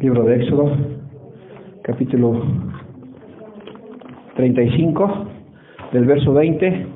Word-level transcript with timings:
Libro 0.00 0.22
de 0.22 0.36
Éxodo, 0.36 0.76
capítulo 1.82 2.40
35, 4.36 5.26
del 5.92 6.04
verso 6.04 6.32
20 6.34 6.86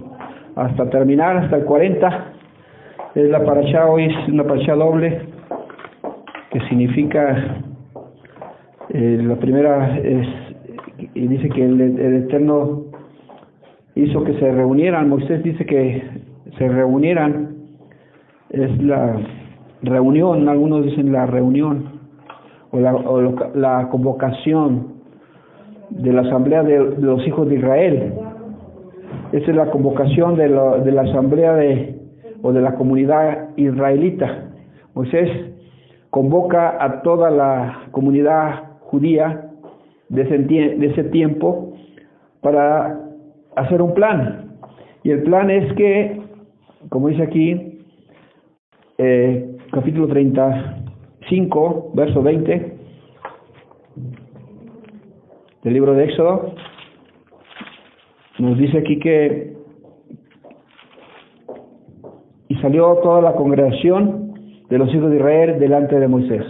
hasta 0.54 0.88
terminar, 0.88 1.36
hasta 1.36 1.56
el 1.56 1.64
40. 1.64 2.32
Es 3.16 3.28
la 3.28 3.44
paracha 3.44 3.86
hoy, 3.90 4.04
es 4.04 4.28
una 4.28 4.44
paracha 4.44 4.76
doble, 4.76 5.20
que 6.52 6.60
significa, 6.68 7.56
eh, 8.90 9.18
la 9.20 9.34
primera 9.34 9.98
es, 9.98 10.28
y 11.14 11.26
dice 11.26 11.48
que 11.48 11.64
el, 11.64 11.80
el 11.80 12.14
Eterno 12.22 12.84
hizo 13.96 14.22
que 14.22 14.34
se 14.34 14.52
reunieran, 14.52 15.08
Moisés 15.08 15.42
dice 15.42 15.66
que 15.66 16.04
se 16.56 16.68
reunieran, 16.68 17.56
es 18.50 18.80
la 18.80 19.16
reunión, 19.82 20.48
algunos 20.48 20.84
dicen 20.84 21.10
la 21.10 21.26
reunión, 21.26 21.91
o 22.72 22.80
la, 22.80 22.94
o 22.94 23.34
la 23.54 23.88
convocación 23.90 24.94
de 25.90 26.12
la 26.12 26.22
asamblea 26.22 26.62
de, 26.62 26.78
los 26.98 27.26
hijos 27.26 27.48
de 27.48 27.56
Israel. 27.56 28.14
Esa 29.32 29.50
es 29.50 29.56
la 29.56 29.70
convocación 29.70 30.36
de, 30.36 30.48
lo, 30.48 30.78
de 30.78 30.92
la 30.92 31.02
asamblea 31.02 31.54
de, 31.54 32.00
o 32.42 32.52
de 32.52 32.60
la 32.60 32.74
comunidad 32.74 33.50
israelita. 33.56 34.50
Moisés 34.94 35.30
convoca 36.10 36.82
a 36.82 37.02
toda 37.02 37.30
la 37.30 37.88
comunidad 37.92 38.78
judía 38.80 39.50
de 40.08 40.22
ese, 40.22 40.38
de 40.38 40.86
ese 40.86 41.04
tiempo 41.04 41.74
para 42.40 43.00
hacer 43.56 43.80
un 43.80 43.94
plan. 43.94 44.58
Y 45.02 45.10
el 45.10 45.22
plan 45.22 45.50
es 45.50 45.72
que, 45.74 46.20
como 46.88 47.08
dice 47.08 47.22
aquí, 47.22 47.80
eh, 48.98 49.56
capítulo 49.72 50.06
35, 51.28 51.92
verso 51.94 52.22
20 52.22 52.72
del 55.62 55.72
libro 55.72 55.94
de 55.94 56.04
Éxodo, 56.04 56.54
nos 58.38 58.58
dice 58.58 58.78
aquí 58.78 58.98
que 58.98 59.52
y 62.48 62.54
salió 62.56 62.96
toda 63.02 63.22
la 63.22 63.34
congregación 63.34 64.32
de 64.68 64.78
los 64.78 64.92
hijos 64.92 65.10
de 65.10 65.16
Israel 65.16 65.60
delante 65.60 65.98
de 65.98 66.08
Moisés. 66.08 66.44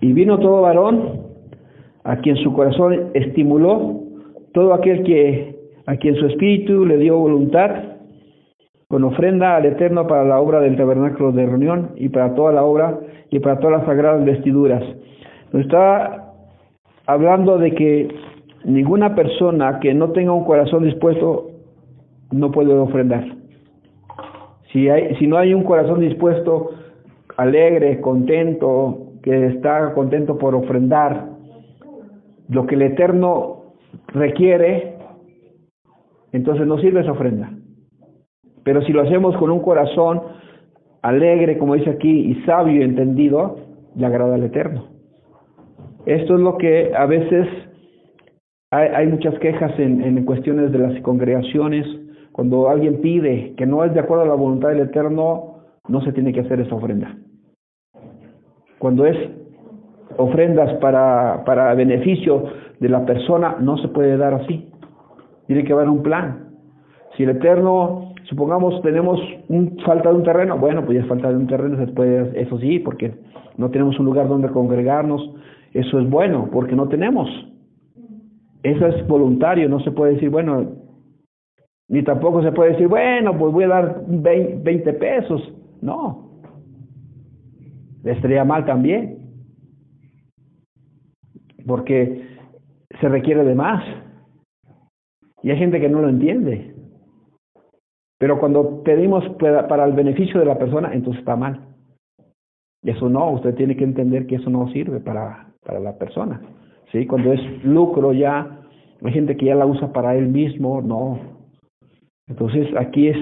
Y 0.00 0.12
vino 0.12 0.38
todo 0.38 0.62
varón 0.62 1.22
a 2.04 2.16
quien 2.18 2.36
su 2.36 2.52
corazón 2.52 3.10
estimuló, 3.14 4.02
todo 4.52 4.74
aquel 4.74 5.02
que 5.02 5.56
a 5.86 5.96
quien 5.96 6.16
su 6.16 6.26
espíritu 6.26 6.84
le 6.84 6.98
dio 6.98 7.18
voluntad 7.18 7.95
con 8.88 9.02
ofrenda 9.04 9.56
al 9.56 9.66
Eterno 9.66 10.06
para 10.06 10.24
la 10.24 10.40
obra 10.40 10.60
del 10.60 10.76
tabernáculo 10.76 11.32
de 11.32 11.46
reunión 11.46 11.90
y 11.96 12.08
para 12.08 12.34
toda 12.34 12.52
la 12.52 12.62
obra 12.62 13.00
y 13.30 13.40
para 13.40 13.58
todas 13.58 13.78
las 13.78 13.86
sagradas 13.86 14.24
vestiduras. 14.24 14.82
Nos 15.52 15.62
está 15.62 16.34
hablando 17.06 17.58
de 17.58 17.74
que 17.74 18.08
ninguna 18.64 19.14
persona 19.14 19.80
que 19.80 19.92
no 19.92 20.12
tenga 20.12 20.32
un 20.32 20.44
corazón 20.44 20.84
dispuesto 20.84 21.50
no 22.30 22.50
puede 22.50 22.72
ofrendar. 22.74 23.24
Si, 24.72 24.88
hay, 24.88 25.16
si 25.16 25.26
no 25.26 25.36
hay 25.36 25.54
un 25.54 25.64
corazón 25.64 26.00
dispuesto, 26.00 26.70
alegre, 27.36 28.00
contento, 28.00 29.12
que 29.22 29.46
está 29.46 29.92
contento 29.94 30.38
por 30.38 30.54
ofrendar 30.54 31.30
lo 32.48 32.66
que 32.66 32.76
el 32.76 32.82
Eterno 32.82 33.72
requiere, 34.08 34.96
entonces 36.32 36.66
no 36.66 36.78
sirve 36.78 37.00
esa 37.00 37.12
ofrenda. 37.12 37.55
Pero 38.66 38.82
si 38.82 38.92
lo 38.92 39.02
hacemos 39.02 39.36
con 39.36 39.52
un 39.52 39.60
corazón 39.60 40.22
alegre, 41.00 41.56
como 41.56 41.76
dice 41.76 41.88
aquí, 41.88 42.10
y 42.10 42.34
sabio 42.42 42.80
y 42.80 42.82
entendido, 42.82 43.58
le 43.94 44.04
agrada 44.04 44.34
al 44.34 44.42
Eterno. 44.42 44.88
Esto 46.04 46.34
es 46.34 46.40
lo 46.40 46.58
que 46.58 46.90
a 46.92 47.06
veces 47.06 47.46
hay, 48.72 49.06
muchas 49.06 49.38
quejas 49.38 49.70
en, 49.78 50.02
en, 50.02 50.24
cuestiones 50.24 50.72
de 50.72 50.80
las 50.80 51.00
congregaciones. 51.02 51.86
Cuando 52.32 52.68
alguien 52.68 53.00
pide 53.00 53.54
que 53.56 53.66
no 53.66 53.84
es 53.84 53.94
de 53.94 54.00
acuerdo 54.00 54.24
a 54.24 54.28
la 54.28 54.34
voluntad 54.34 54.70
del 54.70 54.80
Eterno, 54.80 55.58
no 55.86 56.00
se 56.00 56.12
tiene 56.12 56.32
que 56.32 56.40
hacer 56.40 56.58
esa 56.58 56.74
ofrenda. 56.74 57.16
Cuando 58.80 59.06
es 59.06 59.16
ofrendas 60.16 60.74
para, 60.78 61.44
para 61.44 61.72
beneficio 61.74 62.42
de 62.80 62.88
la 62.88 63.06
persona, 63.06 63.58
no 63.60 63.78
se 63.78 63.86
puede 63.86 64.16
dar 64.16 64.34
así. 64.34 64.72
Tiene 65.46 65.62
que 65.62 65.72
haber 65.72 65.88
un 65.88 66.02
plan. 66.02 66.50
Si 67.16 67.22
el 67.22 67.30
Eterno, 67.30 68.05
supongamos, 68.28 68.80
tenemos 68.82 69.20
un, 69.48 69.78
falta 69.84 70.10
de 70.10 70.16
un 70.16 70.22
terreno, 70.22 70.58
bueno, 70.58 70.84
pues 70.84 70.98
ya 70.98 71.06
falta 71.06 71.30
de 71.30 71.36
un 71.36 71.46
terreno, 71.46 71.84
puede, 71.94 72.40
eso 72.40 72.58
sí, 72.58 72.78
porque 72.78 73.14
no 73.56 73.70
tenemos 73.70 73.98
un 73.98 74.06
lugar 74.06 74.28
donde 74.28 74.48
congregarnos, 74.48 75.34
eso 75.72 75.98
es 75.98 76.08
bueno, 76.08 76.48
porque 76.52 76.76
no 76.76 76.88
tenemos. 76.88 77.28
Eso 78.62 78.86
es 78.86 79.06
voluntario, 79.06 79.68
no 79.68 79.80
se 79.80 79.90
puede 79.90 80.14
decir, 80.14 80.30
bueno, 80.30 80.66
ni 81.88 82.02
tampoco 82.02 82.42
se 82.42 82.52
puede 82.52 82.72
decir, 82.72 82.88
bueno, 82.88 83.36
pues 83.38 83.52
voy 83.52 83.64
a 83.64 83.68
dar 83.68 84.04
20 84.06 84.92
pesos. 84.94 85.52
No. 85.80 86.40
Estaría 88.04 88.44
mal 88.44 88.64
también. 88.64 89.18
Porque 91.66 92.26
se 93.00 93.08
requiere 93.08 93.44
de 93.44 93.54
más. 93.54 93.84
Y 95.42 95.50
hay 95.50 95.58
gente 95.58 95.80
que 95.80 95.88
no 95.88 96.00
lo 96.00 96.08
entiende. 96.08 96.75
Pero 98.18 98.38
cuando 98.38 98.82
pedimos 98.82 99.24
para 99.38 99.84
el 99.84 99.92
beneficio 99.92 100.40
de 100.40 100.46
la 100.46 100.58
persona, 100.58 100.90
entonces 100.92 101.20
está 101.20 101.36
mal. 101.36 101.60
Eso 102.82 103.08
no, 103.08 103.30
usted 103.32 103.54
tiene 103.54 103.76
que 103.76 103.84
entender 103.84 104.26
que 104.26 104.36
eso 104.36 104.48
no 104.48 104.68
sirve 104.68 105.00
para, 105.00 105.48
para 105.64 105.80
la 105.80 105.98
persona. 105.98 106.40
¿sí? 106.92 107.06
Cuando 107.06 107.32
es 107.32 107.64
lucro 107.64 108.12
ya, 108.12 108.60
hay 109.02 109.12
gente 109.12 109.36
que 109.36 109.46
ya 109.46 109.54
la 109.54 109.66
usa 109.66 109.92
para 109.92 110.14
él 110.14 110.28
mismo, 110.28 110.80
no. 110.80 111.18
Entonces 112.28 112.68
aquí 112.76 113.08
es, 113.08 113.16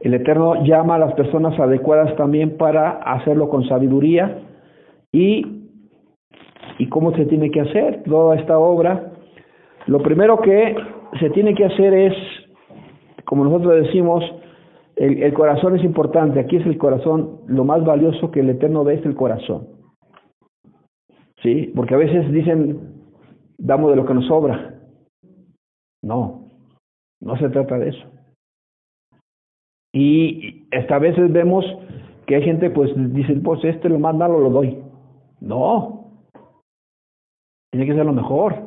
el 0.00 0.14
Eterno 0.14 0.64
llama 0.64 0.96
a 0.96 0.98
las 0.98 1.14
personas 1.14 1.58
adecuadas 1.58 2.14
también 2.16 2.56
para 2.56 2.90
hacerlo 2.90 3.48
con 3.48 3.66
sabiduría 3.68 4.38
y, 5.12 5.62
y 6.78 6.88
cómo 6.88 7.14
se 7.16 7.26
tiene 7.26 7.50
que 7.50 7.60
hacer 7.60 8.02
toda 8.04 8.36
esta 8.36 8.58
obra. 8.58 9.12
Lo 9.86 10.02
primero 10.02 10.40
que 10.40 10.76
se 11.20 11.30
tiene 11.30 11.54
que 11.54 11.64
hacer 11.64 11.94
es, 11.94 12.14
como 13.26 13.44
nosotros 13.44 13.84
decimos, 13.84 14.24
el, 14.96 15.34
corazón 15.34 15.76
es 15.76 15.84
importante. 15.84 16.40
Aquí 16.40 16.56
es 16.56 16.66
el 16.66 16.78
corazón, 16.78 17.40
lo 17.46 17.64
más 17.64 17.84
valioso 17.84 18.30
que 18.30 18.40
el 18.40 18.50
Eterno 18.50 18.84
ve 18.84 18.94
es 18.94 19.04
el 19.04 19.14
corazón. 19.14 19.68
¿Sí? 21.42 21.72
Porque 21.76 21.94
a 21.94 21.98
veces 21.98 22.32
dicen, 22.32 22.94
damos 23.58 23.90
de 23.90 23.96
lo 23.96 24.06
que 24.06 24.14
nos 24.14 24.26
sobra. 24.26 24.74
No, 26.02 26.50
no 27.20 27.36
se 27.36 27.48
trata 27.50 27.78
de 27.78 27.90
eso. 27.90 28.06
Y 29.92 30.66
hasta 30.74 30.96
a 30.96 31.00
veces 31.00 31.32
vemos 31.32 31.64
que 32.26 32.36
hay 32.36 32.42
gente, 32.42 32.70
pues, 32.70 32.90
dicen, 33.12 33.42
pues 33.42 33.62
este 33.64 33.88
lo 33.88 33.98
más 33.98 34.14
malo 34.14 34.38
lo 34.40 34.50
doy. 34.50 34.82
No, 35.40 35.96
tiene 37.70 37.86
que 37.86 37.94
ser 37.94 38.06
lo 38.06 38.12
mejor. 38.12 38.65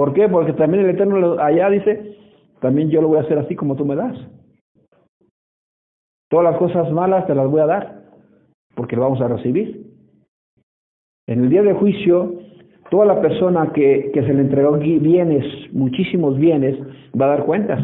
¿Por 0.00 0.14
qué? 0.14 0.30
Porque 0.30 0.54
también 0.54 0.84
el 0.84 0.94
Eterno 0.94 1.38
allá 1.38 1.68
dice, 1.68 2.16
también 2.60 2.88
yo 2.88 3.02
lo 3.02 3.08
voy 3.08 3.18
a 3.18 3.20
hacer 3.20 3.36
así 3.36 3.54
como 3.54 3.76
tú 3.76 3.84
me 3.84 3.94
das. 3.94 4.16
Todas 6.30 6.44
las 6.44 6.56
cosas 6.56 6.90
malas 6.90 7.26
te 7.26 7.34
las 7.34 7.46
voy 7.46 7.60
a 7.60 7.66
dar, 7.66 8.04
porque 8.74 8.96
lo 8.96 9.02
vamos 9.02 9.20
a 9.20 9.28
recibir. 9.28 9.92
En 11.28 11.44
el 11.44 11.50
día 11.50 11.62
de 11.62 11.74
juicio, 11.74 12.32
toda 12.90 13.04
la 13.04 13.20
persona 13.20 13.74
que, 13.74 14.10
se 14.14 14.32
le 14.32 14.40
entregó 14.40 14.78
bienes, 14.78 15.44
muchísimos 15.74 16.38
bienes, 16.38 16.78
va 17.14 17.26
a 17.26 17.36
dar 17.36 17.44
cuentas. 17.44 17.82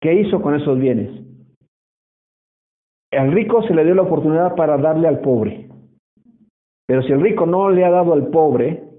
¿Qué 0.00 0.14
hizo 0.14 0.40
con 0.40 0.54
esos 0.54 0.78
bienes? 0.78 1.10
Al 3.10 3.32
rico 3.32 3.64
se 3.64 3.74
le 3.74 3.84
dio 3.84 3.96
la 3.96 4.02
oportunidad 4.02 4.54
para 4.54 4.78
darle 4.78 5.08
al 5.08 5.22
pobre. 5.22 5.68
Pero 6.86 7.02
si 7.02 7.10
el 7.10 7.20
rico 7.20 7.46
no 7.46 7.68
le 7.68 7.84
ha 7.84 7.90
dado 7.90 8.12
al 8.12 8.28
pobre, 8.28 8.91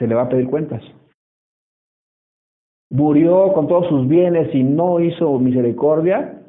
se 0.00 0.06
le 0.06 0.14
va 0.14 0.22
a 0.22 0.28
pedir 0.28 0.48
cuentas. 0.48 0.82
Murió 2.90 3.52
con 3.52 3.68
todos 3.68 3.86
sus 3.86 4.08
bienes 4.08 4.52
y 4.52 4.64
no 4.64 4.98
hizo 4.98 5.38
misericordia, 5.38 6.42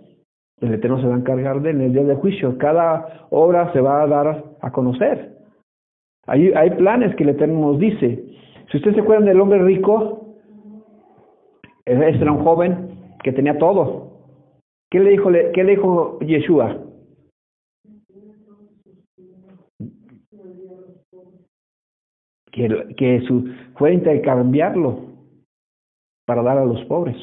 el 0.61 0.73
Eterno 0.73 1.01
se 1.01 1.07
va 1.07 1.15
a 1.15 1.19
encargar 1.19 1.61
de 1.61 1.71
en 1.71 1.81
el 1.81 1.93
día 1.93 2.03
de 2.03 2.15
juicio. 2.15 2.57
Cada 2.57 3.27
obra 3.29 3.73
se 3.73 3.81
va 3.81 4.03
a 4.03 4.07
dar 4.07 4.43
a 4.61 4.71
conocer. 4.71 5.37
Hay, 6.27 6.51
hay 6.55 6.69
planes 6.71 7.15
que 7.15 7.23
el 7.23 7.29
Eterno 7.29 7.59
nos 7.59 7.79
dice. 7.79 8.23
Si 8.71 8.77
ustedes 8.77 8.95
se 8.95 9.01
acuerdan 9.01 9.25
del 9.25 9.41
hombre 9.41 9.61
rico, 9.61 10.35
este 11.85 12.21
era 12.21 12.31
un 12.31 12.43
joven 12.43 12.89
que 13.21 13.33
tenía 13.33 13.57
todo. 13.57 14.11
¿Qué 14.89 14.99
le 14.99 15.11
dijo, 15.11 15.29
qué 15.53 15.63
le 15.63 15.71
dijo 15.71 16.19
Yeshua? 16.19 16.77
Que, 22.51 22.93
que 22.97 23.21
su, 23.21 23.49
fuera 23.77 23.93
a 23.93 23.97
intercambiarlo 23.97 24.99
para 26.25 26.43
dar 26.43 26.57
a 26.57 26.65
los 26.65 26.83
pobres. 26.85 27.15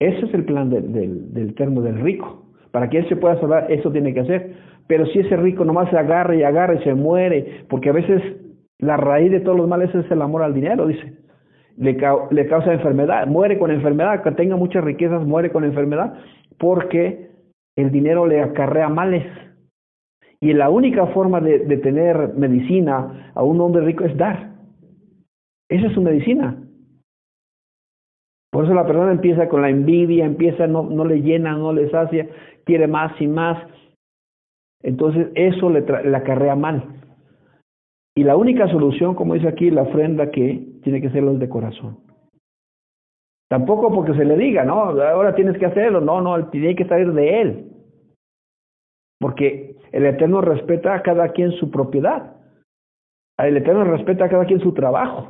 Ese 0.00 0.26
es 0.26 0.34
el 0.34 0.44
plan 0.44 0.70
del, 0.70 0.92
del, 0.92 1.32
del 1.32 1.50
eterno 1.50 1.80
del 1.80 2.00
rico. 2.00 2.46
Para 2.70 2.88
que 2.88 2.98
él 2.98 3.08
se 3.08 3.16
pueda 3.16 3.38
salvar, 3.38 3.70
eso 3.70 3.92
tiene 3.92 4.14
que 4.14 4.20
hacer. 4.20 4.56
Pero 4.86 5.06
si 5.06 5.20
ese 5.20 5.36
rico 5.36 5.64
nomás 5.64 5.90
se 5.90 5.96
agarra 5.96 6.34
y 6.34 6.42
agarra 6.42 6.74
y 6.74 6.84
se 6.84 6.94
muere, 6.94 7.64
porque 7.68 7.90
a 7.90 7.92
veces 7.92 8.22
la 8.78 8.96
raíz 8.96 9.30
de 9.30 9.40
todos 9.40 9.56
los 9.56 9.68
males 9.68 9.94
es 9.94 10.10
el 10.10 10.22
amor 10.22 10.42
al 10.42 10.54
dinero, 10.54 10.86
dice. 10.86 11.18
Le, 11.76 11.96
le 12.30 12.46
causa 12.48 12.72
enfermedad, 12.72 13.26
muere 13.26 13.58
con 13.58 13.70
enfermedad, 13.70 14.22
que 14.22 14.32
tenga 14.32 14.56
muchas 14.56 14.84
riquezas, 14.84 15.24
muere 15.24 15.50
con 15.50 15.64
enfermedad, 15.64 16.14
porque 16.58 17.30
el 17.76 17.90
dinero 17.90 18.26
le 18.26 18.42
acarrea 18.42 18.88
males. 18.88 19.24
Y 20.42 20.52
la 20.54 20.70
única 20.70 21.06
forma 21.06 21.40
de, 21.40 21.60
tener 21.78 22.34
medicina 22.34 23.30
a 23.32 23.44
un 23.44 23.60
hombre 23.60 23.84
rico 23.84 24.02
es 24.04 24.16
dar. 24.16 24.50
Esa 25.68 25.86
es 25.86 25.92
su 25.92 26.02
medicina. 26.02 26.60
Por 28.50 28.64
eso 28.64 28.74
la 28.74 28.84
persona 28.84 29.12
empieza 29.12 29.48
con 29.48 29.62
la 29.62 29.70
envidia, 29.70 30.24
empieza, 30.24 30.66
no, 30.66 30.82
no 30.82 31.04
le 31.04 31.22
llena, 31.22 31.56
no 31.56 31.72
le 31.72 31.88
sacia, 31.90 32.28
quiere 32.64 32.88
más 32.88 33.12
y 33.20 33.28
más. 33.28 33.56
Entonces 34.82 35.28
eso 35.36 35.70
le, 35.70 35.82
le 35.82 36.16
acarrea 36.16 36.56
mal. 36.56 36.88
Y 38.16 38.24
la 38.24 38.36
única 38.36 38.66
solución, 38.66 39.14
como 39.14 39.34
dice 39.34 39.46
aquí, 39.46 39.70
la 39.70 39.82
ofrenda 39.82 40.32
que 40.32 40.66
tiene 40.82 41.00
que 41.00 41.10
ser 41.10 41.22
los 41.22 41.38
de 41.38 41.48
corazón. 41.48 41.98
Tampoco 43.48 43.94
porque 43.94 44.14
se 44.14 44.24
le 44.24 44.36
diga, 44.36 44.64
no, 44.64 45.00
ahora 45.00 45.36
tienes 45.36 45.56
que 45.56 45.66
hacerlo, 45.66 46.00
no, 46.00 46.20
no, 46.20 46.48
tiene 46.48 46.74
que 46.74 46.86
salir 46.86 47.12
de 47.12 47.42
él. 47.42 47.71
Porque 49.22 49.76
el 49.92 50.04
Eterno 50.04 50.40
respeta 50.40 50.94
a 50.94 51.02
cada 51.02 51.28
quien 51.28 51.52
su 51.52 51.70
propiedad. 51.70 52.38
El 53.38 53.56
Eterno 53.56 53.84
respeta 53.84 54.24
a 54.24 54.28
cada 54.28 54.46
quien 54.46 54.58
su 54.58 54.74
trabajo. 54.74 55.28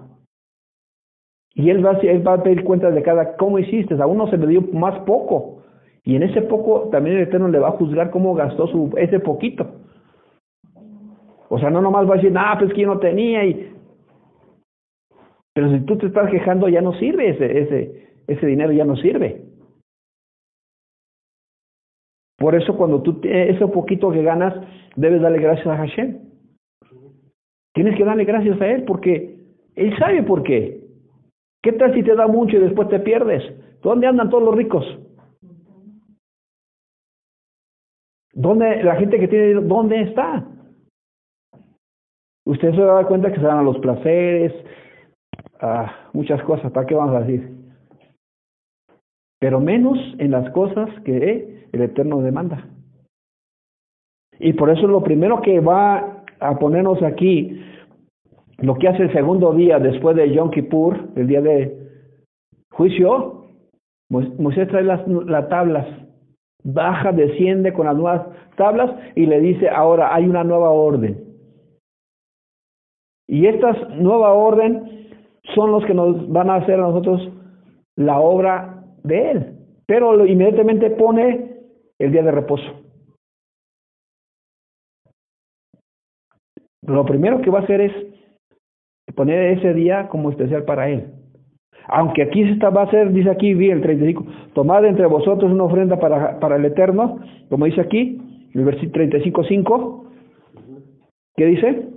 Y 1.55 1.69
él 1.69 1.85
va, 1.85 1.91
a 2.33 2.43
pedir 2.43 2.65
cuentas 2.65 2.95
de 2.95 3.03
cada, 3.03 3.37
¿cómo 3.37 3.59
hiciste? 3.59 3.95
A 4.01 4.07
uno 4.07 4.29
se 4.29 4.39
le 4.39 4.47
dio 4.47 4.63
más 4.73 4.99
poco. 5.01 5.63
Y 6.05 6.17
en 6.17 6.23
ese 6.23 6.41
poco 6.41 6.89
también 6.91 7.17
el 7.17 7.25
Eterno 7.25 7.49
le 7.49 7.59
va 7.59 7.69
a 7.69 7.73
juzgar 7.73 8.11
cómo 8.11 8.35
gastó 8.35 8.67
su, 8.67 8.95
ese 8.97 9.21
poquito. 9.21 9.67
O 11.51 11.59
sea, 11.59 11.69
no 11.69 11.83
nomás 11.83 12.09
va 12.09 12.15
a 12.15 12.17
decir, 12.17 12.33
ah, 12.35 12.57
pues 12.59 12.73
que 12.73 12.81
yo 12.81 12.87
no 12.87 12.99
tenía. 12.99 13.45
Y... 13.45 13.75
Pero 15.53 15.71
si 15.71 15.81
tú 15.81 15.99
te 15.99 16.07
estás 16.07 16.31
quejando, 16.31 16.67
ya 16.71 16.81
no 16.81 16.95
sirve 16.95 17.29
ese, 17.29 17.61
ese, 17.61 18.09
ese 18.27 18.47
dinero, 18.47 18.73
ya 18.73 18.87
no 18.87 18.97
sirve. 18.97 19.52
Por 22.43 22.57
eso 22.57 22.77
cuando 22.77 23.01
tú, 23.03 23.21
ese 23.23 23.65
poquito 23.69 24.11
que 24.11 24.25
ganas, 24.25 24.53
debes 24.97 25.23
darle 25.23 25.39
gracias 25.39 25.69
a 25.69 25.77
Hashem. 25.77 26.19
Tienes 27.73 27.97
que 27.97 28.05
darle 28.05 28.25
gracias 28.25 28.61
a 28.61 28.67
Él 28.67 28.83
porque 28.83 29.39
Él 29.77 29.97
sabe 29.97 30.25
por 30.25 30.43
qué. 30.43 30.83
¿Qué 31.63 31.71
tal 31.71 31.95
si 31.95 32.03
te 32.03 32.17
da 32.17 32.27
mucho 32.27 32.57
y 32.57 32.59
después 32.59 32.89
te 32.89 32.99
pierdes? 32.99 33.45
¿Dónde 33.81 34.09
andan 34.09 34.29
todos 34.29 34.43
los 34.43 34.57
ricos? 34.57 34.85
¿Dónde 38.33 38.83
la 38.83 38.97
gente 38.97 39.21
que 39.21 39.29
tiene 39.29 39.55
dónde 39.61 40.01
está? 40.01 40.45
Usted 42.45 42.75
se 42.75 42.81
da 42.81 43.07
cuenta 43.07 43.31
que 43.31 43.39
se 43.39 43.47
dan 43.47 43.59
a 43.59 43.63
los 43.63 43.79
placeres, 43.79 44.53
a 45.61 46.09
muchas 46.13 46.43
cosas, 46.43 46.73
¿para 46.73 46.87
qué 46.87 46.97
vamos 46.97 47.15
a 47.15 47.21
decir? 47.21 47.52
Pero 49.43 49.59
menos 49.59 49.99
en 50.19 50.31
las 50.31 50.49
cosas 50.51 50.89
que 51.05 51.67
el 51.73 51.83
Eterno 51.83 52.23
demanda. 52.23 52.65
Y 54.39 54.53
por 54.53 54.71
eso 54.71 54.87
lo 54.87 55.03
primero 55.03 55.43
que 55.43 55.59
va 55.59 56.23
a 56.39 56.59
ponernos 56.61 57.03
aquí 57.03 57.61
lo 58.59 58.77
que 58.77 58.87
hace 58.87 59.03
el 59.03 59.13
segundo 59.13 59.53
día 59.53 59.81
después 59.81 60.15
de 60.15 60.33
Yom 60.33 60.51
Kippur, 60.51 61.09
el 61.17 61.27
día 61.27 61.41
de 61.41 61.77
juicio, 62.71 63.47
Moisés 64.11 64.69
trae 64.69 64.85
las, 64.85 65.05
las 65.09 65.49
tablas, 65.49 65.89
baja, 66.63 67.11
desciende 67.11 67.73
con 67.73 67.87
las 67.87 67.97
nuevas 67.97 68.25
tablas 68.57 68.93
y 69.17 69.27
le 69.27 69.41
dice, 69.41 69.69
ahora 69.69 70.15
hay 70.15 70.25
una 70.25 70.45
nueva 70.45 70.71
orden. 70.71 71.19
Y 73.27 73.47
estas 73.47 73.77
nueva 73.97 74.35
orden 74.35 75.09
son 75.53 75.73
los 75.73 75.85
que 75.85 75.95
nos 75.95 76.31
van 76.31 76.49
a 76.49 76.57
hacer 76.57 76.75
a 76.75 76.83
nosotros 76.83 77.29
la 77.97 78.21
obra 78.21 78.72
de 79.05 79.31
Él. 79.31 79.59
Pero 79.87 80.27
inmediatamente 80.27 80.91
pone 80.91 81.53
el 81.99 82.13
día 82.13 82.23
de 82.23 82.31
reposo. 82.31 82.83
Lo 86.83 87.05
primero 87.05 87.41
que 87.41 87.51
va 87.51 87.61
a 87.61 87.63
hacer 87.63 87.81
es 87.81 87.93
poner 89.15 89.59
ese 89.59 89.73
día 89.75 90.09
como 90.09 90.31
especial 90.31 90.65
para 90.65 90.89
él. 90.89 91.13
Aunque 91.87 92.23
aquí 92.23 92.45
se 92.45 92.59
va 92.59 92.83
a 92.83 92.85
hacer, 92.85 93.13
dice 93.13 93.31
aquí, 93.31 93.55
vi 93.55 93.71
el 93.71 93.83
35, 93.83 94.25
tomad 94.55 94.85
entre 94.85 95.07
vosotros 95.07 95.51
una 95.51 95.65
ofrenda 95.65 95.99
para, 95.99 96.39
para 96.41 96.57
el 96.57 96.65
Eterno, 96.65 97.21
como 97.49 97.67
dice 97.67 97.81
aquí, 97.81 98.21
el 98.55 98.65
versículo 98.65 99.05
35.5, 99.05 100.05
¿qué 101.37 101.47
dice? 101.47 101.89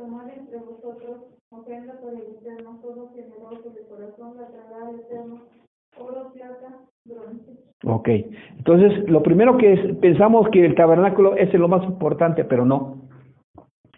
Tomad 0.00 0.30
entre 0.30 0.56
vosotros 0.56 1.26
ofrenda 1.50 1.92
para 2.00 2.16
el 2.16 2.22
Eterno, 2.22 2.78
todo 2.80 3.10
generoso 3.14 3.68
de 3.68 3.86
corazón, 3.86 4.34
la 4.38 6.02
oro, 6.02 6.32
plata, 6.32 6.78
bronce. 7.04 7.52
Ok, 7.84 8.08
entonces 8.56 9.10
lo 9.10 9.22
primero 9.22 9.58
que 9.58 9.74
es, 9.74 9.96
pensamos 9.96 10.48
que 10.52 10.64
el 10.64 10.74
tabernáculo 10.74 11.36
es 11.36 11.52
lo 11.52 11.68
más 11.68 11.84
importante, 11.84 12.46
pero 12.46 12.64
no. 12.64 13.10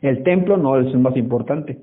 El 0.01 0.25
templo 0.25 0.57
no 0.57 0.77
es 0.81 0.89
el 0.89 0.99
más 0.99 1.17
importante. 1.17 1.79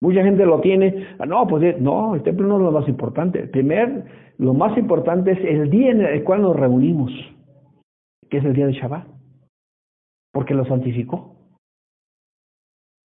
Mucha 0.00 0.22
gente 0.22 0.46
lo 0.46 0.60
tiene, 0.60 1.16
ah, 1.18 1.26
no, 1.26 1.48
pues 1.48 1.80
no, 1.80 2.14
el 2.14 2.22
templo 2.22 2.46
no 2.46 2.58
es 2.58 2.62
lo 2.62 2.70
más 2.70 2.88
importante. 2.88 3.40
El 3.40 3.50
primer, 3.50 4.04
lo 4.38 4.54
más 4.54 4.78
importante 4.78 5.32
es 5.32 5.40
el 5.40 5.68
día 5.68 5.90
en 5.90 6.00
el 6.00 6.22
cual 6.22 6.42
nos 6.42 6.54
reunimos, 6.54 7.10
que 8.30 8.38
es 8.38 8.44
el 8.44 8.52
día 8.54 8.68
de 8.68 8.74
Shabbat, 8.74 9.08
porque 10.32 10.54
lo 10.54 10.64
santificó. 10.66 11.35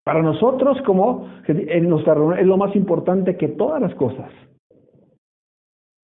Para 0.06 0.22
nosotros, 0.22 0.80
como 0.86 1.28
en 1.48 1.88
nuestra 1.88 2.14
reunión, 2.14 2.38
es 2.38 2.46
lo 2.46 2.56
más 2.56 2.76
importante 2.76 3.36
que 3.36 3.48
todas 3.48 3.82
las 3.82 3.92
cosas. 3.96 4.30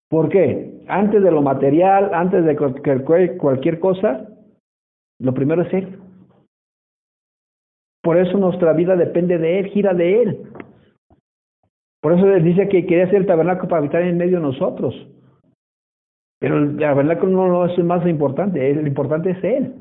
¿Por 0.10 0.30
qué? 0.30 0.86
Antes 0.88 1.22
de 1.22 1.30
lo 1.30 1.42
material, 1.42 2.14
antes 2.14 2.46
de 2.46 2.56
cualquier 2.56 3.80
cosa, 3.82 4.26
lo 5.20 5.34
primero 5.34 5.64
es 5.64 5.74
Él. 5.74 6.00
Por 8.02 8.18
eso 8.18 8.38
nuestra 8.38 8.72
vida 8.72 8.96
depende 8.96 9.38
de 9.38 9.60
Él, 9.60 9.66
gira 9.68 9.94
de 9.94 10.22
Él. 10.22 10.44
Por 12.02 12.14
eso 12.14 12.26
Él 12.34 12.46
dice 12.46 12.70
que 12.70 12.86
quería 12.86 13.04
hacer 13.04 13.18
el 13.18 13.26
tabernáculo 13.26 13.68
para 13.68 13.80
habitar 13.80 14.02
en 14.04 14.18
medio 14.18 14.38
de 14.38 14.44
nosotros. 14.44 14.96
Pero 16.40 16.58
el 16.58 16.78
tabernáculo 16.78 17.34
no, 17.34 17.48
no 17.50 17.66
es 17.66 17.78
el 17.78 17.84
más 17.84 18.08
importante, 18.08 18.72
el 18.72 18.88
importante 18.88 19.32
es 19.32 19.44
Él. 19.44 19.76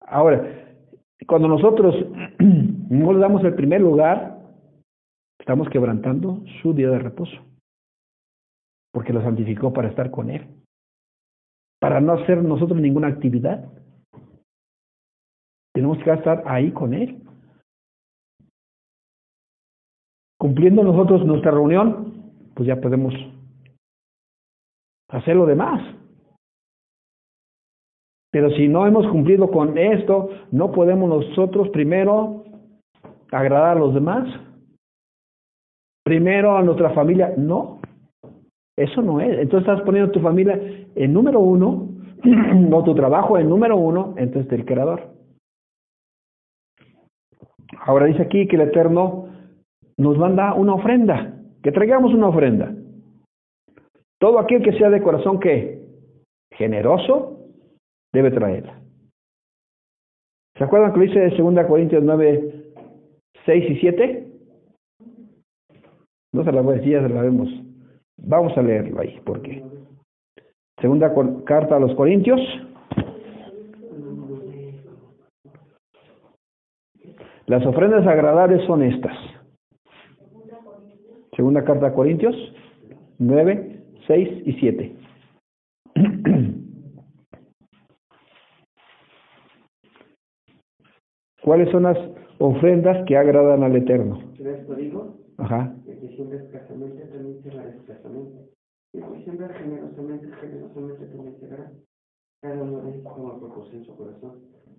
Ahora, 0.00 0.59
cuando 1.26 1.48
nosotros 1.48 1.94
no 2.38 3.12
le 3.12 3.18
damos 3.18 3.44
el 3.44 3.54
primer 3.54 3.80
lugar, 3.80 4.38
estamos 5.38 5.68
quebrantando 5.68 6.42
su 6.62 6.72
día 6.72 6.90
de 6.90 6.98
reposo. 6.98 7.36
Porque 8.92 9.12
lo 9.12 9.22
santificó 9.22 9.72
para 9.72 9.88
estar 9.88 10.10
con 10.10 10.30
Él. 10.30 10.46
Para 11.80 12.00
no 12.00 12.12
hacer 12.14 12.42
nosotros 12.42 12.80
ninguna 12.80 13.08
actividad. 13.08 13.70
Tenemos 15.72 15.98
que 16.02 16.10
estar 16.10 16.42
ahí 16.46 16.72
con 16.72 16.94
Él. 16.94 17.22
Cumpliendo 20.38 20.82
nosotros 20.82 21.24
nuestra 21.24 21.50
reunión, 21.50 22.32
pues 22.54 22.66
ya 22.66 22.80
podemos 22.80 23.14
hacer 25.10 25.36
lo 25.36 25.46
demás. 25.46 25.99
Pero 28.30 28.50
si 28.52 28.68
no 28.68 28.86
hemos 28.86 29.06
cumplido 29.08 29.50
con 29.50 29.76
esto, 29.76 30.30
no 30.52 30.70
podemos 30.70 31.08
nosotros 31.08 31.68
primero 31.70 32.44
agradar 33.32 33.76
a 33.76 33.80
los 33.80 33.94
demás. 33.94 34.28
Primero 36.04 36.56
a 36.56 36.62
nuestra 36.62 36.90
familia. 36.90 37.34
No, 37.36 37.80
eso 38.76 39.02
no 39.02 39.20
es. 39.20 39.38
Entonces 39.38 39.68
estás 39.68 39.84
poniendo 39.84 40.12
tu 40.12 40.20
familia 40.20 40.58
en 40.94 41.12
número 41.12 41.40
uno, 41.40 41.88
o 42.72 42.84
tu 42.84 42.94
trabajo 42.94 43.38
en 43.38 43.48
número 43.48 43.76
uno, 43.76 44.14
entonces 44.16 44.50
el 44.52 44.64
creador. 44.64 45.10
Ahora 47.84 48.06
dice 48.06 48.22
aquí 48.22 48.46
que 48.46 48.56
el 48.56 48.62
Eterno 48.62 49.26
nos 49.96 50.16
manda 50.18 50.54
una 50.54 50.74
ofrenda, 50.74 51.34
que 51.62 51.72
traigamos 51.72 52.14
una 52.14 52.28
ofrenda. 52.28 52.74
Todo 54.18 54.38
aquel 54.38 54.62
que 54.62 54.72
sea 54.72 54.90
de 54.90 55.02
corazón 55.02 55.40
que 55.40 55.82
generoso 56.52 57.39
debe 58.12 58.30
traerla. 58.30 58.80
¿Se 60.56 60.64
acuerdan 60.64 60.92
que 60.92 60.98
lo 60.98 61.04
dice 61.06 61.20
de 61.20 61.30
2 61.30 61.66
Corintios 61.66 62.02
9, 62.04 62.72
6 63.46 63.70
y 63.70 63.76
7? 63.80 64.26
No 66.32 66.44
se 66.44 66.52
la 66.52 66.60
voy 66.60 66.74
a 66.74 66.76
decir, 66.78 66.92
ya 66.92 67.02
se 67.02 67.08
la 67.08 67.22
vemos. 67.22 67.48
Vamos 68.18 68.56
a 68.56 68.62
leerlo 68.62 69.00
ahí, 69.00 69.20
porque. 69.24 69.64
Segunda 70.80 71.12
carta 71.44 71.76
a 71.76 71.80
los 71.80 71.94
Corintios 71.94 72.40
Las 77.50 77.66
ofrendas 77.66 78.06
agradables 78.06 78.64
son 78.64 78.80
estas. 78.84 79.16
Segunda 81.34 81.64
carta 81.64 81.88
a 81.88 81.92
Corintios 81.92 82.36
9, 83.18 83.82
6 84.06 84.28
y 84.46 84.52
7. 84.52 84.96
¿Cuáles 91.42 91.70
son 91.70 91.84
las 91.84 91.98
ofrendas 92.38 93.04
que 93.06 93.16
agradan 93.16 93.62
al 93.62 93.76
Eterno? 93.76 94.18
Esto 94.38 94.74
digo, 94.74 95.14
Ajá. 95.38 95.74
el 95.86 95.98
que 96.00 96.08
siembra 96.16 96.38
escasamente 96.38 97.02
también 97.06 97.42
segará 97.42 97.68
escasamente. 97.70 98.50
Y 98.92 98.98
el 98.98 99.04
que 99.04 99.24
siembra 99.24 99.48
generosamente, 99.54 100.28
generosamente 100.40 101.06
también 101.06 101.36
segará. 101.40 101.70
Cada 102.42 102.62
uno 102.62 102.80
de 102.82 102.90
ellos 102.90 103.04
toma 103.14 103.38
propósito 103.38 103.76
en 103.76 103.84
su 103.84 103.96
corazón. 103.96 104.32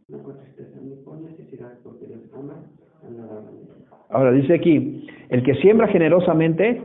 No 0.08 0.24
con 0.24 0.38
tristeza 0.40 0.78
ni 0.84 0.96
por 1.04 1.20
necesidad, 1.22 1.78
porque 1.84 2.06
Dios 2.08 2.22
ama 2.36 2.56
a 3.04 3.10
manera. 3.10 3.74
Ahora 4.10 4.32
dice 4.32 4.56
aquí, 4.56 5.08
el 5.30 5.44
que 5.44 5.54
siembra 5.56 5.88
generosamente, 5.88 6.82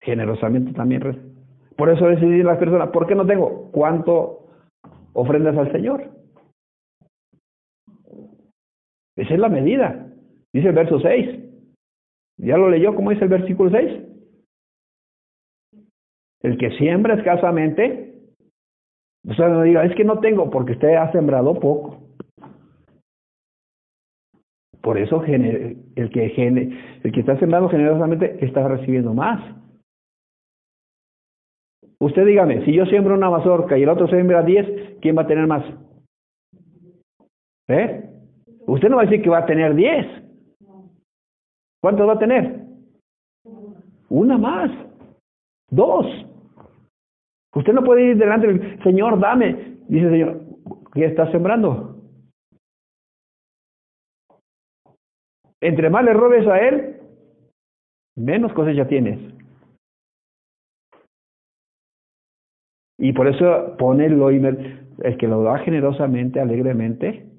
generosamente 0.00 0.72
también. 0.72 1.00
re- 1.02 1.18
Por 1.76 1.90
eso 1.90 2.06
deciden 2.08 2.46
las 2.46 2.58
personas, 2.58 2.88
¿por 2.90 3.06
qué 3.06 3.14
no 3.14 3.26
tengo? 3.26 3.70
¿Cuánto 3.72 4.46
ofrendas 5.12 5.56
al 5.56 5.70
Señor? 5.72 6.10
Esa 9.16 9.34
es 9.34 9.40
la 9.40 9.48
medida. 9.48 10.06
Dice 10.52 10.68
el 10.68 10.74
verso 10.74 11.00
6. 11.00 11.40
¿Ya 12.38 12.56
lo 12.56 12.70
leyó? 12.70 12.94
¿Cómo 12.94 13.10
dice 13.10 13.24
el 13.24 13.30
versículo 13.30 13.70
6? 13.70 14.12
El 16.42 16.58
que 16.58 16.70
siembra 16.72 17.14
escasamente, 17.14 18.14
o 19.28 19.34
sea, 19.34 19.48
no 19.48 19.62
diga, 19.62 19.84
es 19.84 19.94
que 19.94 20.04
no 20.04 20.18
tengo, 20.18 20.50
porque 20.50 20.72
usted 20.72 20.94
ha 20.94 21.12
sembrado 21.12 21.54
poco. 21.54 22.02
Por 24.80 24.98
eso 24.98 25.22
el 25.24 26.10
que, 26.10 26.72
el 27.04 27.12
que 27.12 27.20
está 27.20 27.38
sembrando 27.38 27.68
generosamente 27.68 28.44
está 28.44 28.66
recibiendo 28.66 29.14
más. 29.14 29.40
Usted 32.00 32.26
dígame, 32.26 32.64
si 32.64 32.72
yo 32.72 32.84
siembro 32.86 33.14
una 33.14 33.30
mazorca 33.30 33.78
y 33.78 33.84
el 33.84 33.88
otro 33.88 34.08
siembra 34.08 34.42
10, 34.42 34.98
¿quién 35.00 35.16
va 35.16 35.22
a 35.22 35.26
tener 35.28 35.46
más? 35.46 35.64
¿Eh? 37.68 38.11
Usted 38.66 38.88
no 38.88 38.96
va 38.96 39.02
a 39.02 39.04
decir 39.06 39.22
que 39.22 39.30
va 39.30 39.38
a 39.38 39.46
tener 39.46 39.74
10. 39.74 40.06
¿Cuántos 41.82 42.08
va 42.08 42.12
a 42.14 42.18
tener? 42.18 42.60
Una 44.08 44.38
más. 44.38 44.70
Dos. 45.70 46.06
Usted 47.54 47.72
no 47.72 47.82
puede 47.82 48.10
ir 48.10 48.16
delante 48.18 48.46
del 48.46 48.82
Señor, 48.82 49.18
dame. 49.18 49.78
Dice 49.88 50.06
el 50.06 50.10
Señor, 50.10 50.40
¿qué 50.94 51.06
está 51.06 51.30
sembrando? 51.32 51.96
Entre 55.60 55.90
más 55.90 56.04
le 56.04 56.12
robes 56.12 56.46
a 56.46 56.58
Él, 56.60 57.00
menos 58.16 58.52
cosecha 58.52 58.86
tienes. 58.86 59.18
Y 62.98 63.12
por 63.12 63.26
eso 63.28 63.76
pone 63.78 64.08
lo 64.08 64.30
inmer- 64.30 64.86
el 65.02 65.16
que 65.16 65.26
lo 65.26 65.42
da 65.42 65.58
generosamente, 65.58 66.40
alegremente. 66.40 67.31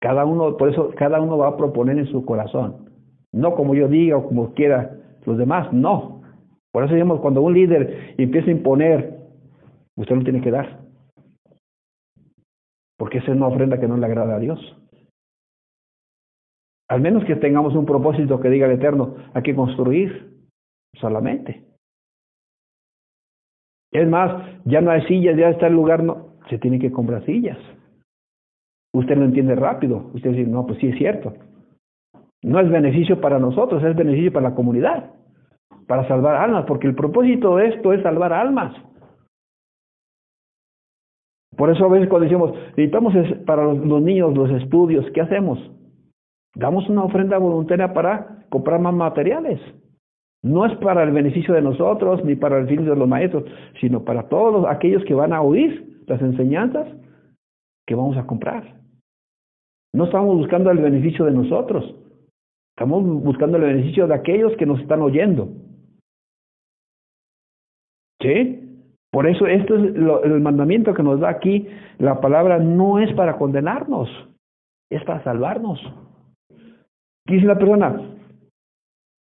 Cada 0.00 0.24
uno, 0.24 0.56
por 0.56 0.70
eso 0.70 0.90
cada 0.96 1.20
uno 1.20 1.38
va 1.38 1.48
a 1.48 1.56
proponer 1.56 1.98
en 1.98 2.06
su 2.06 2.24
corazón. 2.24 2.90
No 3.32 3.54
como 3.54 3.74
yo 3.74 3.88
diga 3.88 4.16
o 4.16 4.26
como 4.26 4.54
quiera 4.54 4.96
los 5.26 5.36
demás, 5.36 5.72
no. 5.72 6.22
Por 6.72 6.84
eso 6.84 6.94
decimos, 6.94 7.20
cuando 7.20 7.42
un 7.42 7.54
líder 7.54 8.14
empieza 8.18 8.48
a 8.48 8.52
imponer, 8.52 9.18
usted 9.96 10.16
lo 10.16 10.22
tiene 10.22 10.40
que 10.40 10.50
dar. 10.50 10.80
Porque 12.96 13.18
esa 13.18 13.30
es 13.30 13.36
una 13.36 13.48
ofrenda 13.48 13.80
que 13.80 13.88
no 13.88 13.96
le 13.96 14.06
agrada 14.06 14.36
a 14.36 14.38
Dios. 14.38 14.60
Al 16.88 17.00
menos 17.00 17.24
que 17.24 17.36
tengamos 17.36 17.74
un 17.74 17.84
propósito 17.84 18.40
que 18.40 18.48
diga 18.48 18.66
el 18.66 18.72
Eterno, 18.72 19.16
hay 19.34 19.42
que 19.42 19.54
construir 19.54 20.38
solamente. 20.94 21.64
Es 23.92 24.08
más, 24.08 24.60
ya 24.64 24.80
no 24.80 24.90
hay 24.90 25.02
sillas, 25.06 25.36
ya 25.36 25.50
está 25.50 25.66
el 25.66 25.74
lugar, 25.74 26.02
no, 26.02 26.36
se 26.48 26.58
tiene 26.58 26.78
que 26.78 26.92
comprar 26.92 27.24
sillas. 27.24 27.58
Usted 28.94 29.16
lo 29.16 29.24
entiende 29.24 29.54
rápido, 29.54 30.10
usted 30.14 30.30
dice, 30.30 30.48
no, 30.50 30.66
pues 30.66 30.78
sí 30.78 30.88
es 30.88 30.96
cierto. 30.98 31.34
No 32.42 32.60
es 32.60 32.70
beneficio 32.70 33.20
para 33.20 33.38
nosotros, 33.38 33.82
es 33.82 33.94
beneficio 33.96 34.32
para 34.32 34.50
la 34.50 34.54
comunidad, 34.54 35.10
para 35.86 36.06
salvar 36.08 36.36
almas, 36.36 36.64
porque 36.66 36.86
el 36.86 36.94
propósito 36.94 37.56
de 37.56 37.68
esto 37.68 37.92
es 37.92 38.02
salvar 38.02 38.32
almas. 38.32 38.74
Por 41.56 41.70
eso 41.70 41.84
a 41.84 41.88
veces 41.88 42.08
cuando 42.08 42.24
decimos, 42.24 42.52
necesitamos 42.76 43.14
es- 43.14 43.38
para 43.44 43.64
los, 43.64 43.78
los 43.84 44.00
niños 44.02 44.34
los 44.36 44.50
estudios, 44.50 45.04
¿qué 45.12 45.20
hacemos? 45.20 45.58
Damos 46.54 46.88
una 46.88 47.04
ofrenda 47.04 47.38
voluntaria 47.38 47.92
para 47.92 48.44
comprar 48.48 48.80
más 48.80 48.94
materiales. 48.94 49.60
No 50.42 50.64
es 50.66 50.76
para 50.78 51.02
el 51.02 51.10
beneficio 51.10 51.52
de 51.54 51.62
nosotros 51.62 52.24
ni 52.24 52.36
para 52.36 52.58
el 52.58 52.68
fin 52.68 52.84
de 52.84 52.94
los 52.94 53.08
maestros, 53.08 53.44
sino 53.80 54.04
para 54.04 54.28
todos 54.28 54.66
aquellos 54.68 55.04
que 55.04 55.14
van 55.14 55.32
a 55.32 55.42
oír 55.42 55.98
las 56.06 56.22
enseñanzas 56.22 56.86
que 57.88 57.94
vamos 57.94 58.18
a 58.18 58.26
comprar. 58.26 58.62
No 59.94 60.04
estamos 60.04 60.36
buscando 60.36 60.70
el 60.70 60.78
beneficio 60.78 61.24
de 61.24 61.32
nosotros, 61.32 61.94
estamos 62.76 63.02
buscando 63.24 63.56
el 63.56 63.64
beneficio 63.64 64.06
de 64.06 64.14
aquellos 64.14 64.54
que 64.58 64.66
nos 64.66 64.78
están 64.80 65.00
oyendo. 65.00 65.48
¿Sí? 68.20 68.64
Por 69.10 69.26
eso 69.26 69.46
esto 69.46 69.74
es 69.76 69.94
lo- 69.94 70.22
el 70.22 70.38
mandamiento 70.40 70.92
que 70.92 71.02
nos 71.02 71.18
da 71.20 71.30
aquí. 71.30 71.66
La 71.98 72.20
palabra 72.20 72.58
no 72.58 72.98
es 72.98 73.10
para 73.14 73.38
condenarnos, 73.38 74.08
es 74.90 75.02
para 75.04 75.24
salvarnos. 75.24 75.80
Dice 77.26 77.46
la 77.46 77.58
persona, 77.58 78.02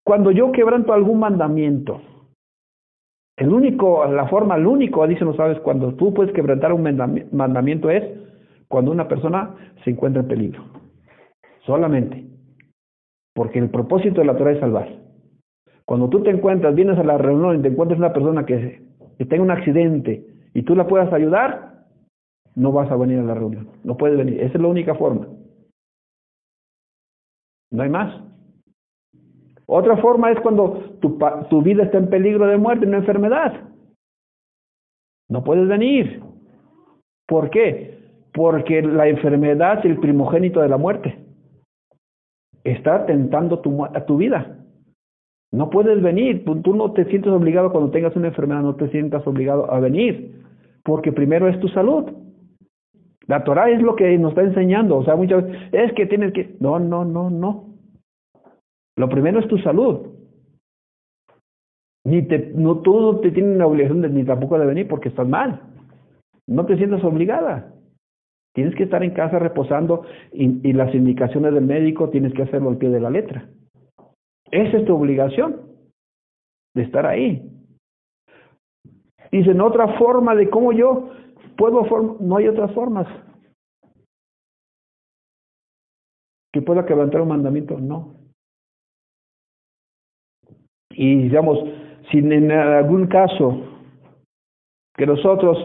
cuando 0.06 0.32
yo 0.32 0.54
quebranto 0.54 0.94
algún 0.94 1.20
mandamiento, 1.20 2.02
el 3.38 3.50
único, 3.52 4.06
la 4.06 4.28
forma, 4.30 4.56
el 4.56 4.68
único, 4.68 5.06
dice, 5.06 5.26
no 5.26 5.36
sabes, 5.36 5.60
cuando 5.60 5.96
tú 5.96 6.14
puedes 6.14 6.34
quebrantar 6.34 6.72
un 6.72 6.84
mandami- 6.84 7.30
mandamiento 7.32 7.90
es 7.90 8.04
cuando 8.74 8.90
una 8.90 9.08
persona 9.08 9.54
se 9.84 9.92
encuentra 9.92 10.24
en 10.24 10.28
peligro. 10.28 10.64
Solamente. 11.64 12.26
Porque 13.36 13.60
el 13.60 13.70
propósito 13.70 14.22
de 14.22 14.26
la 14.26 14.36
Torah 14.36 14.54
es 14.54 14.60
salvar. 14.62 14.90
Cuando 15.86 16.10
tú 16.10 16.24
te 16.24 16.32
encuentras, 16.32 16.74
vienes 16.74 16.98
a 16.98 17.04
la 17.04 17.20
reunión 17.20 17.60
y 17.60 17.62
te 17.62 17.68
encuentras 17.68 18.00
una 18.00 18.12
persona 18.12 18.48
que, 18.48 18.82
que 19.20 19.26
tenga 19.26 19.44
un 19.44 19.52
accidente 19.52 20.26
y 20.56 20.64
tú 20.64 20.76
la 20.76 20.88
puedas 20.88 21.14
ayudar, 21.14 21.86
no 22.56 22.72
vas 22.72 22.90
a 22.90 22.96
venir 22.96 23.20
a 23.20 23.24
la 23.24 23.36
reunión. 23.36 23.70
No 23.84 23.96
puedes 23.96 24.18
venir. 24.18 24.42
Esa 24.42 24.56
es 24.56 24.62
la 24.62 24.68
única 24.68 24.96
forma. 24.96 25.28
No 27.70 27.84
hay 27.84 27.90
más. 27.90 28.24
Otra 29.68 29.98
forma 29.98 30.32
es 30.32 30.40
cuando 30.40 30.98
tu, 31.00 31.20
tu 31.48 31.62
vida 31.62 31.84
está 31.84 32.00
en 32.00 32.10
peligro 32.10 32.48
de 32.48 32.58
muerte, 32.58 32.88
una 32.88 32.98
enfermedad. 32.98 33.70
No 35.30 35.44
puedes 35.44 35.68
venir. 35.68 36.24
¿Por 37.28 37.52
qué? 37.52 38.03
Porque 38.34 38.82
la 38.82 39.08
enfermedad 39.08 39.80
es 39.80 39.86
el 39.86 40.00
primogénito 40.00 40.62
de 40.62 40.70
la 40.70 40.78
muerte. 40.78 41.20
Está 42.64 43.06
tentando 43.06 43.60
tu, 43.60 43.86
a 43.86 44.06
tu 44.06 44.18
vida. 44.18 44.58
No 45.52 45.70
puedes 45.70 46.02
venir. 46.02 46.44
Tú 46.46 46.76
no 46.76 46.94
te 46.94 47.06
sientes 47.06 47.32
obligado 47.32 47.72
cuando 47.72 47.92
tengas 47.92 48.16
una 48.16 48.30
enfermedad, 48.30 48.62
no 48.62 48.76
te 48.76 48.90
sientas 48.90 49.26
obligado 49.28 49.72
a 49.72 49.80
venir. 49.80 50.42
Porque 50.84 51.12
primero 51.12 51.48
es 51.48 51.60
tu 51.60 51.68
salud. 51.70 52.12
La 53.28 53.44
Torah 53.44 53.70
es 53.70 53.82
lo 53.82 53.96
que 53.96 54.18
nos 54.18 54.32
está 54.32 54.42
enseñando. 54.42 54.98
O 54.98 55.06
sea, 55.06 55.16
muchas 55.16 55.46
veces 55.46 55.62
es 55.72 55.94
que 55.94 56.08
tienes 56.08 56.34
que. 56.34 56.56
No, 56.60 56.80
no, 56.80 57.06
no, 57.06 57.30
no. 57.30 57.66
Lo 58.96 59.10
primero 59.10 59.40
es 59.40 59.48
tu 59.48 59.58
salud. 59.60 60.08
Ni 62.06 62.24
te, 62.24 62.52
no, 62.56 62.80
tú 62.80 63.00
no 63.00 63.20
te 63.20 63.32
tienes 63.32 63.58
la 63.58 63.68
obligación 63.68 64.02
de, 64.02 64.10
ni 64.10 64.26
tampoco 64.26 64.60
de 64.60 64.66
venir 64.66 64.88
porque 64.88 65.10
estás 65.10 65.28
mal. 65.28 65.62
No 66.48 66.66
te 66.66 66.78
sientas 66.78 67.04
obligada. 67.04 67.73
Tienes 68.54 68.76
que 68.76 68.84
estar 68.84 69.04
en 69.04 69.12
casa 69.12 69.40
reposando 69.40 70.06
y, 70.32 70.74
las 70.74 70.94
indicaciones 70.94 71.54
del 71.54 71.66
médico 71.66 72.10
tienes 72.10 72.34
que 72.34 72.44
hacerlo 72.44 72.70
al 72.70 72.78
pie 72.78 72.90
de 72.90 73.00
la 73.00 73.10
letra. 73.10 73.50
Esa 74.52 74.78
es 74.78 74.86
tu 74.86 74.96
obligación 74.96 75.62
de 76.76 76.84
estar 76.84 77.06
ahí. 77.06 77.50
Dicen, 79.32 79.60
otra 79.60 79.98
forma 79.98 80.36
de 80.36 80.50
cómo 80.52 80.72
yo 80.72 81.10
puedo, 81.58 81.86
form 81.86 82.18
no 82.20 82.38
hay 82.38 82.48
otras 82.48 82.72
formas. 82.74 83.08
Que 86.52 86.62
pueda 86.62 86.86
quebrantar 86.86 87.22
un 87.22 87.30
mandamiento, 87.30 87.80
no. 87.80 88.14
Y 90.92 91.24
digamos, 91.24 91.58
si 92.12 92.20
en 92.20 92.52
algún 92.52 93.08
caso 93.08 93.62
que 94.96 95.08
nosotros 95.08 95.58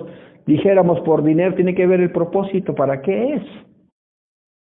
dijéramos 0.48 1.00
por 1.00 1.22
dinero, 1.22 1.54
tiene 1.54 1.74
que 1.74 1.86
ver 1.86 2.00
el 2.00 2.10
propósito, 2.10 2.74
¿para 2.74 3.02
qué 3.02 3.34
es? 3.34 3.42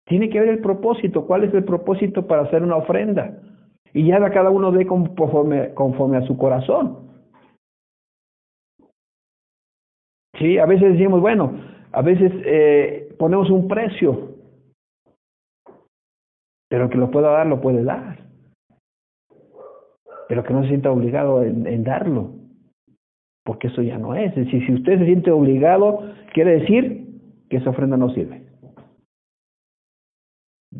Tiene 0.06 0.28
que 0.28 0.38
ver 0.38 0.50
el 0.50 0.58
propósito, 0.58 1.26
¿cuál 1.26 1.44
es 1.44 1.54
el 1.54 1.64
propósito 1.64 2.26
para 2.26 2.42
hacer 2.42 2.62
una 2.62 2.76
ofrenda? 2.76 3.40
Y 3.94 4.06
ya 4.06 4.18
cada 4.30 4.50
uno 4.50 4.70
ve 4.70 4.86
conforme, 4.86 5.72
conforme 5.72 6.18
a 6.18 6.26
su 6.26 6.36
corazón. 6.36 7.08
Sí, 10.38 10.58
a 10.58 10.66
veces 10.66 10.92
decimos, 10.92 11.22
bueno, 11.22 11.58
a 11.90 12.02
veces 12.02 12.30
eh, 12.44 13.14
ponemos 13.18 13.48
un 13.48 13.66
precio, 13.66 14.34
pero 16.68 16.90
que 16.90 16.98
lo 16.98 17.10
pueda 17.10 17.30
dar, 17.30 17.46
lo 17.46 17.62
puede 17.62 17.82
dar. 17.82 18.18
pero 20.28 20.44
que 20.44 20.52
no 20.52 20.62
se 20.62 20.68
sienta 20.68 20.90
obligado 20.90 21.42
en 21.42 21.84
darlo, 21.84 22.41
porque 23.44 23.68
eso 23.68 23.82
ya 23.82 23.98
no 23.98 24.14
es. 24.14 24.30
Es 24.36 24.46
decir, 24.46 24.66
si 24.66 24.74
usted 24.74 24.98
se 24.98 25.06
siente 25.06 25.30
obligado, 25.30 26.12
quiere 26.32 26.60
decir 26.60 27.06
que 27.48 27.56
esa 27.58 27.70
ofrenda 27.70 27.96
no 27.96 28.10
sirve. 28.10 28.42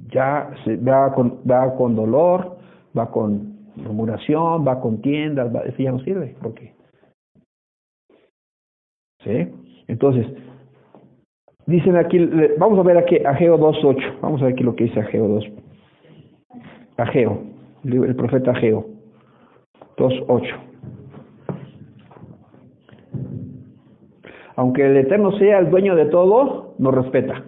Ya 0.09 0.50
se 0.64 0.76
va 0.76 1.14
con, 1.14 1.40
va 1.49 1.75
con 1.76 1.95
dolor, 1.97 2.59
va 2.97 3.11
con 3.11 3.52
murmuración, 3.76 4.66
va 4.66 4.81
con 4.81 5.00
tiendas, 5.00 5.54
va, 5.54 5.61
eso 5.61 5.83
ya 5.83 5.92
no 5.92 6.00
sirve, 6.00 6.37
porque 6.42 6.75
¿Sí? 9.25 9.49
Entonces, 9.87 10.26
dicen 11.66 11.97
aquí, 11.97 12.19
vamos 12.59 12.78
a 12.78 12.83
ver 12.83 12.99
aquí 12.99 13.19
Ageo 13.25 13.59
2.8, 13.59 14.21
vamos 14.21 14.40
a 14.40 14.47
ver 14.47 14.54
aquí 14.54 14.64
lo 14.64 14.75
que 14.75 14.85
dice 14.85 15.00
Ageo 15.00 15.28
2. 15.28 15.45
Ageo, 16.97 17.42
el 17.85 18.16
profeta 18.16 18.50
Ageo 18.50 18.87
2.8. 19.97 20.73
Aunque 24.56 24.87
el 24.87 24.97
Eterno 24.97 25.32
sea 25.38 25.59
el 25.59 25.71
dueño 25.71 25.97
de 25.97 26.06
todo, 26.06 26.75
nos 26.78 26.94
respeta. 26.94 27.44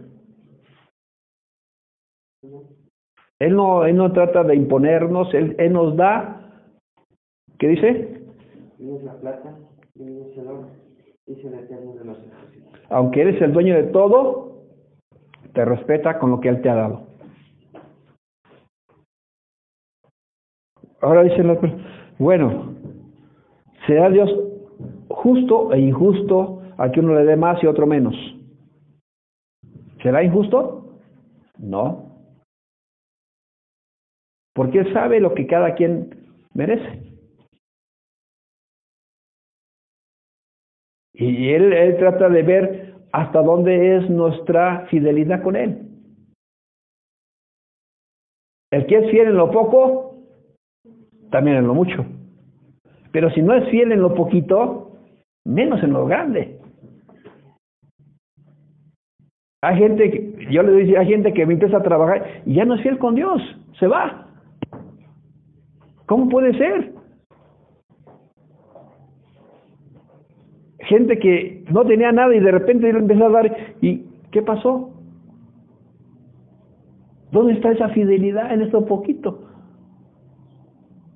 Él 3.38 3.56
no, 3.56 3.84
él 3.84 3.96
no 3.96 4.12
trata 4.12 4.42
de 4.44 4.54
imponernos, 4.54 5.32
él, 5.34 5.54
él 5.58 5.72
nos 5.72 5.96
da, 5.96 6.52
¿qué 7.58 7.68
dice? 7.68 8.22
la 8.78 9.14
plata, 9.14 9.56
el 9.96 10.48
oro, 10.48 10.68
dice 11.26 11.48
el 11.48 11.54
Eterno 11.54 11.94
de 11.94 12.04
los 12.04 12.18
ejércitos. 12.18 12.80
Aunque 12.90 13.22
eres 13.22 13.42
el 13.42 13.52
dueño 13.52 13.74
de 13.74 13.84
todo, 13.84 14.62
te 15.52 15.64
respeta 15.64 16.18
con 16.18 16.30
lo 16.30 16.40
que 16.40 16.48
Él 16.48 16.62
te 16.62 16.68
ha 16.68 16.74
dado. 16.74 17.06
Ahora 21.00 21.22
dicen 21.22 21.48
los 21.48 21.58
bueno, 22.18 22.74
será 23.86 24.08
Dios 24.08 24.30
justo 25.08 25.72
e 25.72 25.80
injusto 25.80 26.62
a 26.76 26.90
que 26.90 27.00
uno 27.00 27.14
le 27.14 27.24
dé 27.24 27.36
más 27.36 27.62
y 27.62 27.66
otro 27.66 27.86
menos. 27.86 28.14
¿Será 30.02 30.22
injusto? 30.22 30.98
No. 31.58 32.14
Porque 34.54 34.80
Él 34.80 34.92
sabe 34.92 35.20
lo 35.20 35.34
que 35.34 35.46
cada 35.46 35.74
quien 35.74 36.14
merece. 36.52 37.02
Y 41.14 41.50
él, 41.50 41.72
él 41.72 41.96
trata 41.96 42.28
de 42.28 42.42
ver 42.42 42.94
hasta 43.12 43.40
dónde 43.40 43.96
es 43.96 44.10
nuestra 44.10 44.86
fidelidad 44.90 45.42
con 45.42 45.54
Él. 45.54 45.84
El 48.72 48.86
que 48.86 48.96
es 48.98 49.10
fiel 49.12 49.28
en 49.28 49.36
lo 49.36 49.52
poco, 49.52 50.16
también 51.30 51.58
en 51.58 51.68
lo 51.68 51.74
mucho. 51.74 52.04
Pero 53.12 53.30
si 53.30 53.40
no 53.40 53.54
es 53.54 53.68
fiel 53.70 53.92
en 53.92 54.02
lo 54.02 54.14
poquito, 54.16 54.96
menos 55.44 55.80
en 55.84 55.92
lo 55.92 56.06
grande. 56.06 56.58
Hay 59.64 59.78
gente, 59.78 60.10
que, 60.10 60.46
yo 60.50 60.62
le 60.62 60.72
digo, 60.72 60.98
hay 60.98 61.06
gente 61.06 61.32
que 61.32 61.46
me 61.46 61.54
empieza 61.54 61.78
a 61.78 61.82
trabajar 61.82 62.42
y 62.44 62.54
ya 62.54 62.66
no 62.66 62.74
es 62.74 62.82
fiel 62.82 62.98
con 62.98 63.14
Dios, 63.14 63.40
se 63.78 63.86
va. 63.86 64.26
¿Cómo 66.04 66.28
puede 66.28 66.52
ser? 66.58 66.92
Gente 70.80 71.18
que 71.18 71.64
no 71.70 71.86
tenía 71.86 72.12
nada 72.12 72.34
y 72.34 72.40
de 72.40 72.50
repente 72.50 72.92
le 72.92 72.98
empezó 72.98 73.24
a 73.24 73.30
dar. 73.30 73.56
¿Y 73.80 74.04
qué 74.30 74.42
pasó? 74.42 74.90
¿Dónde 77.32 77.54
está 77.54 77.72
esa 77.72 77.88
fidelidad 77.88 78.52
en 78.52 78.60
esto 78.60 78.84
poquito? 78.84 79.48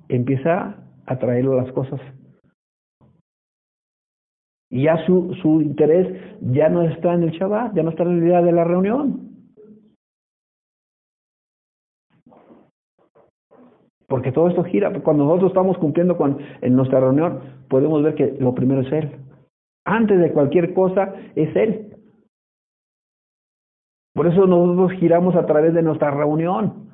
Empieza 0.07 0.75
a 1.05 1.19
traerlo 1.19 1.55
las 1.55 1.71
cosas. 1.71 2.01
Y 4.69 4.83
ya 4.83 5.03
su, 5.05 5.33
su 5.41 5.61
interés 5.61 6.07
ya 6.41 6.69
no 6.69 6.83
está 6.83 7.13
en 7.13 7.23
el 7.23 7.31
Shabbat, 7.31 7.75
ya 7.75 7.83
no 7.83 7.89
está 7.89 8.03
en 8.03 8.09
el 8.09 8.21
día 8.21 8.41
de 8.41 8.51
la 8.51 8.63
reunión. 8.63 9.29
Porque 14.07 14.31
todo 14.31 14.49
esto 14.49 14.63
gira. 14.63 14.91
Cuando 15.01 15.23
nosotros 15.25 15.51
estamos 15.51 15.77
cumpliendo 15.77 16.17
con, 16.17 16.39
en 16.61 16.75
nuestra 16.75 16.99
reunión, 16.99 17.39
podemos 17.69 18.03
ver 18.03 18.15
que 18.15 18.35
lo 18.39 18.53
primero 18.55 18.81
es 18.81 18.91
Él. 18.91 19.11
Antes 19.85 20.19
de 20.19 20.31
cualquier 20.33 20.73
cosa 20.73 21.13
es 21.35 21.55
Él. 21.55 21.95
Por 24.13 24.27
eso 24.27 24.45
nosotros 24.47 24.91
giramos 24.99 25.35
a 25.35 25.45
través 25.45 25.73
de 25.73 25.83
nuestra 25.83 26.11
reunión. 26.11 26.88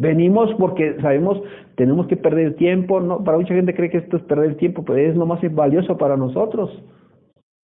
Venimos 0.00 0.50
porque 0.54 0.96
sabemos, 1.02 1.42
tenemos 1.76 2.06
que 2.06 2.16
perder 2.16 2.56
tiempo. 2.56 3.00
No, 3.00 3.22
para 3.22 3.36
mucha 3.36 3.52
gente 3.52 3.74
cree 3.74 3.90
que 3.90 3.98
esto 3.98 4.16
es 4.16 4.22
perder 4.22 4.56
tiempo, 4.56 4.82
pero 4.82 4.98
es 4.98 5.14
lo 5.14 5.26
más 5.26 5.40
valioso 5.54 5.98
para 5.98 6.16
nosotros. 6.16 6.70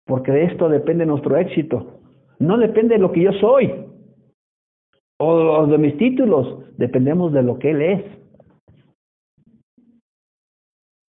Porque 0.04 0.32
de 0.32 0.46
esto 0.46 0.68
depende 0.68 1.06
nuestro 1.06 1.36
éxito. 1.36 2.00
No 2.40 2.58
depende 2.58 2.96
de 2.96 3.00
lo 3.00 3.12
que 3.12 3.22
yo 3.22 3.32
soy 3.34 3.72
o 5.20 5.66
de 5.68 5.78
mis 5.78 5.96
títulos, 5.96 6.58
dependemos 6.76 7.32
de 7.32 7.44
lo 7.44 7.56
que 7.60 7.70
Él 7.70 7.82
es. 7.82 8.04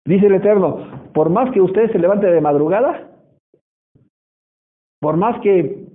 Dice 0.06 0.28
el 0.28 0.36
Eterno, 0.36 1.10
por 1.16 1.32
más 1.32 1.52
que 1.52 1.60
usted 1.60 1.92
se 1.92 1.98
levante 1.98 2.28
de 2.28 2.40
madrugada, 2.40 3.10
por 5.02 5.18
más 5.18 5.42
que 5.42 5.88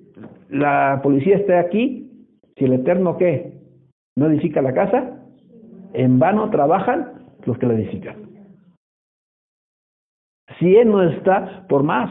la 0.49 0.99
policía 1.05 1.37
esté 1.37 1.57
aquí, 1.57 2.27
si 2.57 2.65
el 2.65 2.73
Eterno 2.73 3.17
qué, 3.17 3.61
no 4.17 4.27
edifica 4.27 4.61
la 4.61 4.75
casa, 4.75 5.20
en 5.93 6.19
vano 6.19 6.51
trabajan 6.51 7.21
los 7.45 7.59
que 7.59 7.67
la 7.67 7.75
edifican. 7.75 8.17
Si 10.59 10.77
Él 10.77 10.91
no 10.91 11.03
está, 11.03 11.67
por 11.69 11.83
más. 11.83 12.11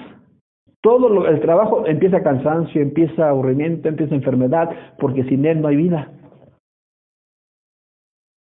Todo 0.82 1.10
lo, 1.10 1.28
el 1.28 1.42
trabajo 1.42 1.86
empieza 1.86 2.24
cansancio, 2.24 2.82
empieza 2.82 3.30
aburrimiento, 3.30 3.90
empieza 3.90 4.16
enfermedad, 4.16 4.70
porque 4.98 5.24
sin 5.26 5.46
Él 5.46 5.62
no 5.62 5.68
hay 5.68 5.76
vida. 5.76 6.12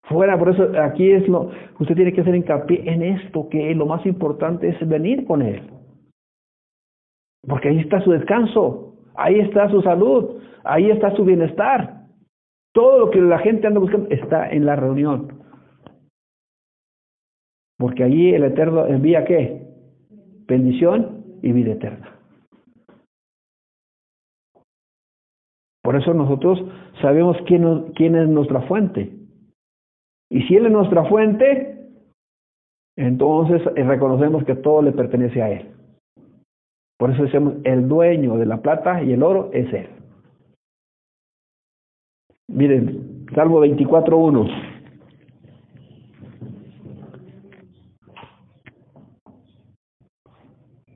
Fuera, 0.03 0.37
por 0.37 0.49
eso 0.49 0.71
aquí 0.81 1.11
es 1.11 1.27
lo, 1.27 1.51
usted 1.79 1.95
tiene 1.95 2.13
que 2.13 2.21
hacer 2.21 2.35
hincapié 2.35 2.89
en 2.89 3.03
esto, 3.03 3.47
que 3.49 3.73
lo 3.75 3.85
más 3.85 4.05
importante 4.05 4.69
es 4.69 4.87
venir 4.87 5.25
con 5.25 5.41
Él. 5.41 5.61
Porque 7.47 7.69
ahí 7.69 7.79
está 7.79 8.01
su 8.01 8.11
descanso, 8.11 8.95
ahí 9.15 9.39
está 9.39 9.69
su 9.69 9.81
salud, 9.81 10.41
ahí 10.63 10.89
está 10.89 11.15
su 11.15 11.25
bienestar. 11.25 12.00
Todo 12.73 12.99
lo 12.99 13.11
que 13.11 13.21
la 13.21 13.39
gente 13.39 13.67
anda 13.67 13.79
buscando 13.79 14.09
está 14.09 14.49
en 14.49 14.65
la 14.65 14.75
reunión. 14.75 15.41
Porque 17.77 18.03
allí 18.03 18.33
el 18.33 18.43
Eterno 18.43 18.85
envía 18.85 19.25
qué? 19.25 19.67
Bendición 20.47 21.39
y 21.41 21.51
vida 21.51 21.73
eterna. 21.73 22.15
Por 25.83 25.95
eso 25.95 26.13
nosotros 26.13 26.63
sabemos 27.01 27.37
quién, 27.47 27.91
quién 27.93 28.15
es 28.15 28.29
nuestra 28.29 28.61
fuente. 28.61 29.11
Y 30.29 30.43
si 30.43 30.55
Él 30.55 30.67
es 30.67 30.71
nuestra 30.71 31.05
fuente, 31.05 31.89
entonces 32.95 33.63
reconocemos 33.75 34.45
que 34.45 34.55
todo 34.55 34.81
le 34.83 34.91
pertenece 34.91 35.41
a 35.41 35.49
Él. 35.49 35.71
Por 36.97 37.11
eso 37.11 37.23
decimos, 37.23 37.55
el 37.63 37.87
dueño 37.87 38.37
de 38.37 38.45
la 38.45 38.61
plata 38.61 39.01
y 39.01 39.11
el 39.13 39.23
oro 39.23 39.49
es 39.53 39.73
Él. 39.73 39.89
Miren, 42.53 43.25
Salmo 43.33 43.59
24.1. 43.65 44.49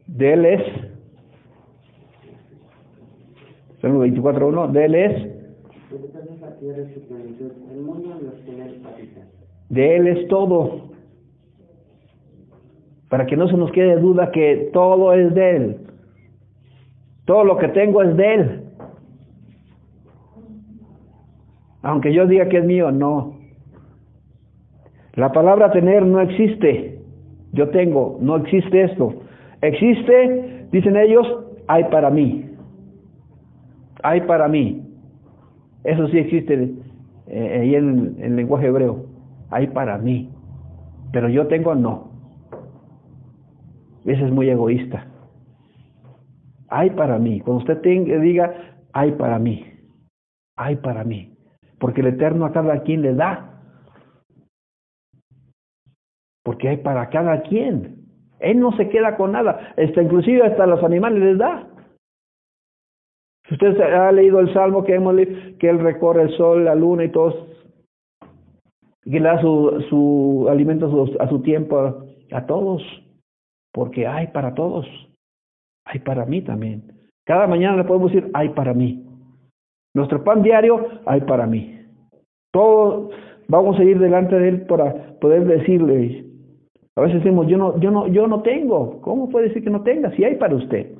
De 0.08 0.34
Él 0.34 0.46
es, 0.46 0.62
Salmo 3.82 4.06
24.1, 4.06 4.72
de 4.72 4.86
Él 4.86 4.96
es 4.96 5.36
de 9.70 9.96
Él 9.96 10.08
es 10.08 10.28
todo. 10.28 10.90
Para 13.10 13.26
que 13.26 13.38
no 13.38 13.48
se 13.48 13.58
nos 13.58 13.72
quede 13.72 13.98
duda 13.98 14.32
que 14.32 14.70
todo 14.74 15.14
es 15.14 15.34
de 15.34 15.56
Él. 15.56 15.78
Todo 17.26 17.44
lo 17.44 17.58
que 17.58 17.68
tengo 17.70 18.02
es 18.02 18.16
de 18.18 18.34
Él. 18.34 18.65
Aunque 21.86 22.12
yo 22.12 22.26
diga 22.26 22.50
que 22.50 22.58
es 22.58 22.66
mío, 22.66 22.92
no. 22.92 23.36
La 25.14 25.32
palabra 25.32 25.72
tener 25.72 26.04
no 26.04 26.20
existe. 26.20 27.00
Yo 27.52 27.70
tengo, 27.70 28.18
no 28.22 28.38
existe 28.38 28.86
esto. 28.86 29.14
Existe, 29.62 30.68
dicen 30.72 30.98
ellos, 30.98 31.28
hay 31.68 31.84
para 31.86 32.10
mí. 32.10 32.50
Hay 34.02 34.22
para 34.22 34.48
mí. 34.48 34.84
Eso 35.84 36.08
sí 36.08 36.18
existe 36.18 36.74
eh, 37.28 37.60
ahí 37.62 37.76
en, 37.76 38.16
el 38.18 38.36
lenguaje 38.36 38.66
hebreo. 38.66 39.06
Hay 39.52 39.68
para 39.68 40.00
mí. 40.00 40.32
Pero 41.12 41.30
yo 41.30 41.46
tengo 41.46 41.76
no. 41.76 42.10
Ese 44.06 44.26
es 44.26 44.32
muy 44.32 44.50
egoísta. 44.50 45.06
Hay 46.68 46.90
para 46.90 47.20
mí. 47.20 47.42
Cuando 47.42 47.60
usted 47.64 47.80
diga, 47.84 48.56
hay 48.92 49.12
para 49.12 49.38
mí. 49.38 49.68
Hay 50.58 50.78
para 50.78 51.04
mí. 51.04 51.35
Porque 51.80 52.02
el 52.02 52.08
Eterno 52.08 52.46
a 52.46 52.52
cada 52.52 52.84
quien 52.84 53.02
le 53.02 53.14
da. 53.14 53.62
Porque 56.44 56.70
hay 56.70 56.78
para 56.78 57.10
cada 57.10 57.42
quien. 57.42 58.06
Él 58.40 58.60
no 58.60 58.76
se 58.78 58.90
queda 58.90 59.18
con 59.18 59.32
nada. 59.32 59.74
Está 59.78 60.02
inclusive 60.02 60.46
hasta 60.46 60.68
los 60.68 60.84
animales 60.84 61.20
les 61.20 61.38
da. 61.38 61.68
Si 63.48 63.54
usted 63.54 63.80
ha 63.80 64.12
leído 64.12 64.40
el 64.40 64.54
Salmo 64.54 64.84
que 64.84 64.96
hemos 64.96 65.14
leído, 65.14 65.58
que 65.60 65.70
Él 65.70 65.80
recorre 65.80 66.24
el 66.24 66.38
sol, 66.38 66.66
la 66.66 66.76
luna 66.76 67.04
y 67.04 67.12
todos, 67.12 67.36
que 69.04 69.20
le 69.20 69.22
da 69.22 69.40
su, 69.40 69.86
su 69.90 70.48
alimento 70.50 70.88
a 70.88 70.90
su, 70.90 71.18
a 71.20 71.30
su 71.30 71.42
tiempo 71.42 72.04
a 72.32 72.46
todos, 72.48 72.82
porque 73.72 74.08
hay 74.08 74.28
para 74.28 74.56
todos, 74.56 74.88
hay 75.86 76.00
para 76.00 76.26
mí 76.26 76.42
también. 76.42 76.92
Cada 77.26 77.46
mañana 77.46 77.78
le 77.78 77.84
podemos 77.84 78.12
decir, 78.12 78.32
hay 78.34 78.50
para 78.50 78.74
mí. 78.74 79.05
Nuestro 79.96 80.24
pan 80.26 80.44
diario, 80.44 81.00
hay 81.06 81.22
para 81.22 81.48
mí. 81.48 81.82
Todos 82.52 83.16
vamos 83.48 83.80
a 83.80 83.84
ir 83.84 83.98
delante 83.98 84.38
de 84.38 84.50
Él 84.50 84.66
para 84.68 85.18
poder 85.20 85.46
decirle. 85.46 86.26
A 86.98 87.02
veces 87.02 87.24
decimos, 87.24 87.48
yo 87.48 87.58
no, 87.58 87.80
yo 87.80 87.92
no, 87.92 88.08
yo 88.08 88.28
no 88.28 88.42
tengo. 88.42 89.02
¿Cómo 89.02 89.30
puede 89.30 89.48
decir 89.48 89.64
que 89.64 89.70
no 89.70 89.84
tenga? 89.84 90.12
Si 90.12 90.24
hay 90.24 90.36
para 90.36 90.56
usted. 90.56 90.98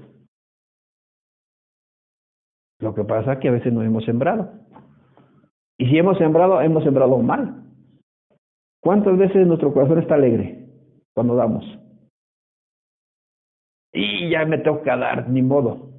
Lo 2.80 2.96
que 2.96 3.04
pasa 3.04 3.34
es 3.34 3.40
que 3.40 3.50
a 3.50 3.52
veces 3.52 3.74
no 3.74 3.82
hemos 3.84 4.06
sembrado. 4.06 4.50
Y 5.78 5.88
si 5.88 5.98
hemos 5.98 6.18
sembrado, 6.18 6.62
hemos 6.62 6.84
sembrado 6.84 7.18
mal. 7.18 7.64
¿Cuántas 8.82 9.18
veces 9.18 9.46
nuestro 9.46 9.74
corazón 9.74 10.00
está 10.00 10.16
alegre 10.16 10.70
cuando 11.14 11.36
damos? 11.36 11.66
Y 13.92 14.30
ya 14.30 14.46
me 14.46 14.62
que 14.62 14.72
dar, 14.84 15.30
ni 15.30 15.42
modo. 15.42 15.95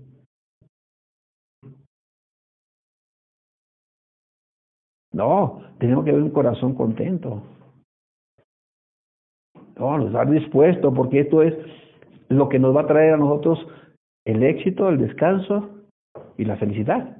No, 5.17 5.63
tenemos 5.79 6.05
que 6.05 6.13
ver 6.13 6.21
un 6.21 6.29
corazón 6.29 6.75
contento. 6.75 7.43
No, 9.79 10.07
estar 10.07 10.31
dispuesto, 10.31 10.93
porque 10.93 11.21
esto 11.21 11.41
es 11.41 11.55
lo 12.29 12.51
que 12.51 12.59
nos 12.59 12.77
va 12.77 12.83
a 12.83 12.87
traer 12.87 13.15
a 13.15 13.17
nosotros 13.17 13.67
el 14.27 14.43
éxito, 14.43 14.91
el 14.91 14.99
descanso 14.99 15.71
y 16.37 16.45
la 16.45 16.59
felicidad. 16.59 17.17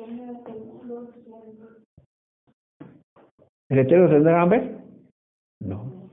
me 0.08 0.24
aseguro 0.30 1.08
siempre. 1.24 1.68
¿El 3.70 3.80
Eterno 3.80 4.10
tendrá 4.10 4.42
hambre? 4.42 4.78
No. 5.60 6.10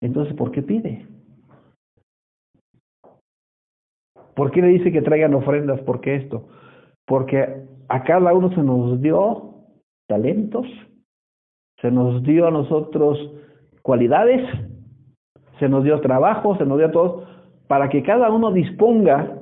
Entonces, 0.00 0.34
¿por 0.34 0.50
qué 0.50 0.62
pide? 0.62 1.06
¿Por 4.34 4.50
qué 4.50 4.60
le 4.62 4.68
dice 4.68 4.90
que 4.92 5.02
traigan 5.02 5.34
ofrendas? 5.34 5.80
¿Por 5.82 6.00
qué 6.00 6.16
esto? 6.16 6.48
Porque 7.06 7.66
a 7.88 8.02
cada 8.02 8.34
uno 8.34 8.50
se 8.54 8.62
nos 8.62 9.00
dio 9.00 9.54
talentos, 10.08 10.66
se 11.80 11.90
nos 11.90 12.22
dio 12.22 12.46
a 12.46 12.50
nosotros 12.50 13.18
cualidades, 13.82 14.42
se 15.58 15.68
nos 15.68 15.84
dio 15.84 16.00
trabajo, 16.00 16.56
se 16.56 16.64
nos 16.64 16.78
dio 16.78 16.90
todo, 16.90 17.26
para 17.68 17.88
que 17.88 18.02
cada 18.02 18.30
uno 18.30 18.52
disponga 18.52 19.38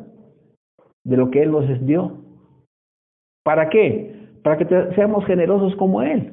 de 1.05 1.17
lo 1.17 1.31
que 1.31 1.43
Él 1.43 1.51
nos 1.51 1.87
dio. 1.87 2.19
¿Para 3.43 3.69
qué? 3.69 4.29
Para 4.43 4.59
que 4.59 4.95
seamos 4.95 5.25
generosos 5.27 5.75
como 5.77 6.03
Él. 6.03 6.33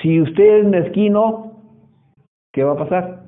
Si 0.00 0.20
usted 0.20 0.60
es 0.60 0.66
mezquino, 0.66 1.52
¿qué 2.52 2.64
va 2.64 2.72
a 2.72 2.76
pasar? 2.76 3.22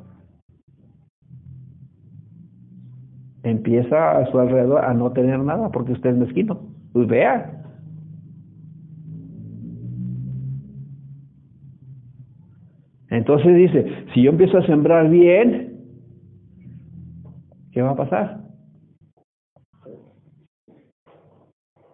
Empieza 3.43 4.19
a 4.19 4.27
su 4.31 4.39
alrededor 4.39 4.85
a 4.85 4.95
no 4.95 5.13
tener 5.13 5.39
nada 5.39 5.71
porque 5.71 5.93
usted 5.93 6.11
es 6.11 6.17
mezquino. 6.17 6.61
Pues 6.93 7.07
vea. 7.07 7.65
Entonces 13.11 13.55
dice, 13.55 14.07
si 14.13 14.23
yo 14.23 14.31
empiezo 14.31 14.59
a 14.59 14.67
sembrar 14.67 15.09
bien, 15.09 15.74
¿qué 17.75 17.83
va 17.83 17.91
a 17.91 17.97
pasar? 17.97 18.41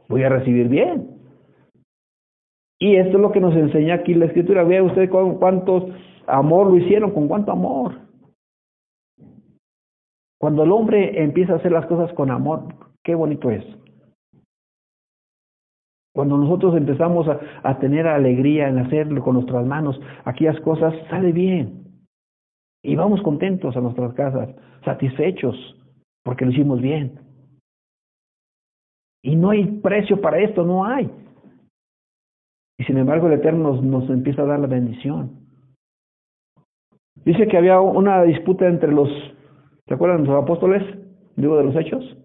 Voy 0.09 0.23
a 0.23 0.29
recibir 0.29 0.69
bien. 0.69 1.09
Y 2.79 2.97
esto 2.97 3.16
es 3.16 3.21
lo 3.21 3.33
que 3.33 3.40
nos 3.40 3.55
enseña 3.57 3.95
aquí 3.95 4.14
la 4.14 4.27
escritura. 4.27 4.62
Vea 4.64 4.83
usted 4.83 5.09
con 5.09 5.38
cuántos 5.38 5.85
amor 6.27 6.69
lo 6.69 6.77
hicieron, 6.77 7.12
con 7.12 7.29
cuánto 7.29 7.53
amor. 7.53 7.95
Cuando 10.38 10.64
el 10.64 10.73
hombre 10.73 11.23
empieza 11.23 11.55
a 11.55 11.57
hacer 11.57 11.73
las 11.73 11.87
cosas 11.87 12.12
con 12.14 12.31
amor, 12.31 12.75
qué 13.03 13.14
bonito 13.14 13.51
es. 13.51 13.64
Cuando 16.14 16.37
nosotros 16.37 16.77
empezamos 16.77 17.29
a, 17.29 17.38
a 17.62 17.79
tener 17.79 18.07
alegría 18.07 18.69
en 18.69 18.79
hacerlo 18.79 19.23
con 19.23 19.35
nuestras 19.35 19.64
manos, 19.66 20.01
aquellas 20.25 20.59
cosas 20.61 20.95
sale 21.09 21.33
bien. 21.33 21.80
Y 22.83 22.97
vamos 22.97 23.21
contentos 23.23 23.77
a 23.77 23.81
nuestras 23.81 24.14
casas, 24.14 24.49
satisfechos, 24.85 25.55
porque 26.25 26.45
lo 26.45 26.53
hicimos 26.53 26.81
bien. 26.81 27.19
Y 29.23 29.37
no 29.37 29.51
hay 29.51 29.64
precio 29.64 30.21
para 30.21 30.38
esto, 30.38 30.64
no 30.64 30.85
hay. 30.85 31.11
Y 32.79 32.85
sin 32.85 32.97
embargo 32.97 33.27
el 33.27 33.35
Eterno 33.35 33.75
nos, 33.75 33.83
nos 33.83 34.09
empieza 34.09 34.43
a 34.43 34.47
dar 34.47 34.61
la 34.61 34.66
bendición. 34.66 35.40
Dice 37.25 37.47
que 37.47 37.59
había 37.59 37.81
una 37.81 38.23
disputa 38.23 38.66
entre 38.66 38.90
los, 38.90 39.09
¿se 39.87 39.95
acuerdan 39.95 40.25
los 40.25 40.43
apóstoles? 40.43 40.83
Digo 41.37 41.59
de 41.59 41.64
los 41.64 41.77
hechos. 41.77 42.16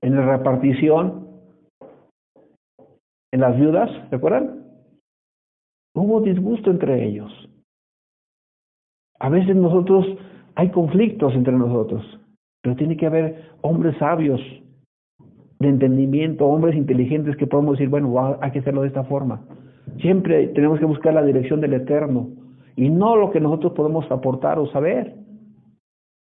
En 0.00 0.16
la 0.16 0.36
repartición, 0.36 1.28
en 3.32 3.40
las 3.40 3.56
viudas, 3.56 3.90
¿se 4.10 4.16
acuerdan? 4.16 4.64
Hubo 5.94 6.20
disgusto 6.20 6.70
entre 6.70 7.06
ellos. 7.06 7.32
A 9.18 9.28
veces 9.28 9.56
nosotros 9.56 10.06
hay 10.54 10.70
conflictos 10.70 11.34
entre 11.34 11.52
nosotros, 11.52 12.04
pero 12.62 12.76
tiene 12.76 12.96
que 12.96 13.06
haber 13.06 13.50
hombres 13.62 13.96
sabios 13.98 14.40
de 15.58 15.68
entendimiento, 15.68 16.46
hombres 16.46 16.76
inteligentes 16.76 17.36
que 17.36 17.46
podemos 17.46 17.72
decir, 17.72 17.88
bueno, 17.88 18.38
hay 18.40 18.50
que 18.52 18.60
hacerlo 18.60 18.82
de 18.82 18.88
esta 18.88 19.04
forma. 19.04 19.42
Siempre 20.00 20.48
tenemos 20.48 20.78
que 20.78 20.84
buscar 20.84 21.14
la 21.14 21.24
dirección 21.24 21.60
del 21.60 21.74
Eterno 21.74 22.28
y 22.76 22.90
no 22.90 23.16
lo 23.16 23.30
que 23.30 23.40
nosotros 23.40 23.72
podemos 23.72 24.08
aportar 24.10 24.58
o 24.58 24.70
saber. 24.70 25.14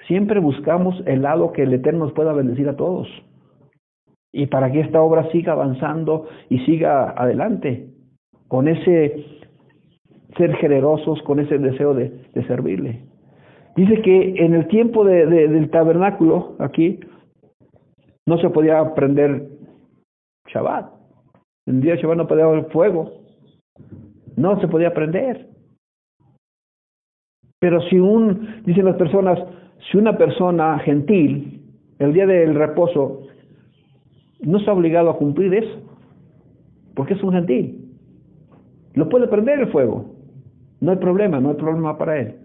Siempre 0.08 0.40
buscamos 0.40 1.02
el 1.08 1.24
lado 1.24 1.52
que 1.52 1.64
el 1.64 1.74
Eterno 1.74 2.06
nos 2.06 2.14
pueda 2.14 2.34
bendecir 2.34 2.70
a 2.70 2.76
todos. 2.76 3.08
Y 4.32 4.48
para 4.48 4.72
que 4.72 4.82
esta 4.82 5.02
obra 5.02 5.32
siga 5.32 5.54
avanzando 5.54 6.28
y 6.50 6.60
siga 6.60 7.10
adelante, 7.12 7.90
con 8.48 8.68
ese 8.68 9.26
ser 10.38 10.56
generosos, 10.56 11.22
con 11.24 11.40
ese 11.40 11.58
deseo 11.58 11.94
de, 11.94 12.12
servirle. 12.48 13.02
Dice 13.76 14.02
que 14.02 14.36
en 14.38 14.54
el 14.54 14.68
tiempo 14.68 15.04
de, 15.04 15.26
del 15.26 15.70
tabernáculo, 15.70 16.56
aquí, 16.60 17.00
no 18.26 18.38
se 18.40 18.50
podía 18.50 18.94
prender 18.96 19.48
Shabbat. 20.48 20.92
En 21.68 21.76
el 21.76 21.82
día 21.82 21.96
de 21.96 22.02
Shabbat 22.02 22.18
no 22.18 22.28
podía 22.28 22.46
haber 22.46 22.66
fuego. 22.72 23.12
No 24.36 24.60
se 24.60 24.68
podía 24.68 24.94
prender. 24.94 25.48
Pero 27.60 27.82
si 27.90 28.00
un, 28.00 28.64
dicen 28.66 28.86
las 28.86 28.96
personas, 28.96 29.40
si 29.92 29.98
una 29.98 30.18
persona 30.18 30.80
gentil, 30.80 31.64
el 32.00 32.14
día 32.14 32.26
del 32.26 32.56
reposo, 32.56 33.22
no 34.42 34.58
está 34.58 34.74
obligado 34.74 35.10
a 35.10 35.18
cumplir 35.18 35.54
eso, 35.54 35.82
porque 36.94 37.14
es 37.14 37.24
un 37.24 37.32
gentil, 37.32 37.86
lo 38.94 39.10
puede 39.10 39.28
prender 39.28 39.60
el 39.60 39.72
fuego. 39.72 40.15
No 40.86 40.92
hay 40.92 40.98
problema, 40.98 41.40
no 41.40 41.50
hay 41.50 41.56
problema 41.56 41.98
para 41.98 42.20
él. 42.20 42.36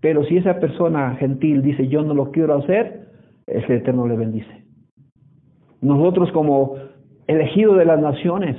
Pero 0.00 0.24
si 0.26 0.36
esa 0.36 0.60
persona 0.60 1.16
gentil 1.16 1.62
dice 1.62 1.88
yo 1.88 2.00
no 2.02 2.14
lo 2.14 2.30
quiero 2.30 2.54
hacer, 2.54 3.08
el 3.48 3.64
Eterno 3.64 4.06
le 4.06 4.16
bendice. 4.16 4.64
Nosotros 5.80 6.30
como 6.30 6.76
elegidos 7.26 7.76
de 7.76 7.84
las 7.84 8.00
naciones 8.00 8.56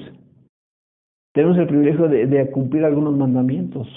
tenemos 1.33 1.57
el 1.57 1.67
privilegio 1.67 2.09
de, 2.09 2.51
cumplir 2.51 2.83
algunos 2.83 3.15
mandamientos. 3.15 3.87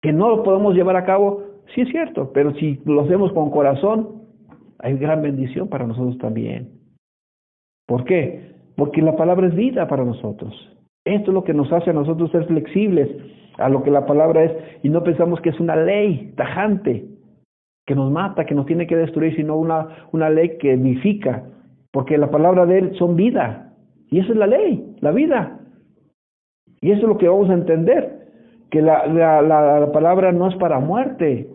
Que 0.00 0.10
no 0.10 0.30
lo 0.30 0.42
podemos 0.42 0.74
llevar 0.74 0.96
a 0.96 1.04
cabo, 1.04 1.42
sí 1.74 1.82
es 1.82 1.90
cierto, 1.90 2.32
pero 2.32 2.54
si 2.54 2.80
lo 2.86 3.02
hacemos 3.02 3.30
con 3.34 3.50
corazón, 3.50 4.22
hay 4.78 4.96
gran 4.96 5.20
bendición 5.20 5.68
para 5.68 5.86
nosotros 5.86 6.16
también. 6.16 6.80
¿Por 7.86 8.04
qué? 8.04 8.52
Porque 8.74 9.02
la 9.02 9.16
palabra 9.16 9.48
es 9.48 9.54
vida 9.54 9.86
para 9.86 10.02
nosotros. 10.02 10.75
Esto 11.06 11.30
es 11.30 11.34
lo 11.34 11.44
que 11.44 11.54
nos 11.54 11.72
hace 11.72 11.90
a 11.90 11.94
nosotros 11.94 12.30
ser 12.32 12.44
flexibles 12.46 13.08
a 13.58 13.68
lo 13.68 13.82
que 13.82 13.90
la 13.90 14.04
palabra 14.04 14.44
es 14.44 14.52
y 14.82 14.88
no 14.88 15.02
pensamos 15.02 15.40
que 15.40 15.50
es 15.50 15.60
una 15.60 15.76
ley 15.76 16.34
tajante 16.36 17.06
que 17.86 17.94
nos 17.94 18.10
mata, 18.10 18.44
que 18.44 18.54
nos 18.54 18.66
tiene 18.66 18.88
que 18.88 18.96
destruir, 18.96 19.34
sino 19.36 19.56
una, 19.56 20.08
una 20.10 20.28
ley 20.28 20.58
que 20.58 20.72
edifica, 20.72 21.44
porque 21.92 22.18
la 22.18 22.30
palabra 22.30 22.66
de 22.66 22.78
Él 22.78 22.96
son 22.98 23.14
vida, 23.14 23.72
y 24.10 24.18
esa 24.18 24.32
es 24.32 24.36
la 24.36 24.48
ley, 24.48 24.96
la 25.00 25.12
vida. 25.12 25.60
Y 26.80 26.90
eso 26.90 27.02
es 27.02 27.08
lo 27.08 27.16
que 27.16 27.28
vamos 27.28 27.48
a 27.48 27.54
entender, 27.54 28.26
que 28.70 28.82
la, 28.82 29.06
la, 29.06 29.40
la, 29.40 29.92
palabra 29.92 30.32
no 30.32 30.48
es 30.48 30.56
para 30.56 30.80
muerte. 30.80 31.48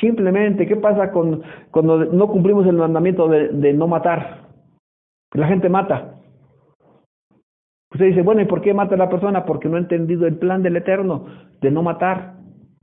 Simplemente, 0.00 0.66
¿qué 0.66 0.74
pasa 0.74 1.12
con, 1.12 1.42
cuando 1.70 2.06
no 2.06 2.26
cumplimos 2.26 2.66
el 2.66 2.76
mandamiento 2.76 3.28
de, 3.28 3.48
de 3.48 3.72
no 3.72 3.86
matar? 3.86 4.48
La 5.34 5.46
gente 5.46 5.68
mata. 5.68 6.11
Usted 7.92 8.06
dice, 8.06 8.22
bueno, 8.22 8.40
¿y 8.40 8.46
por 8.46 8.62
qué 8.62 8.72
mata 8.72 8.94
a 8.94 8.98
la 8.98 9.10
persona? 9.10 9.44
Porque 9.44 9.68
no 9.68 9.76
ha 9.76 9.80
entendido 9.80 10.26
el 10.26 10.38
plan 10.38 10.62
del 10.62 10.76
Eterno 10.76 11.26
de 11.60 11.70
no 11.70 11.82
matar, 11.82 12.36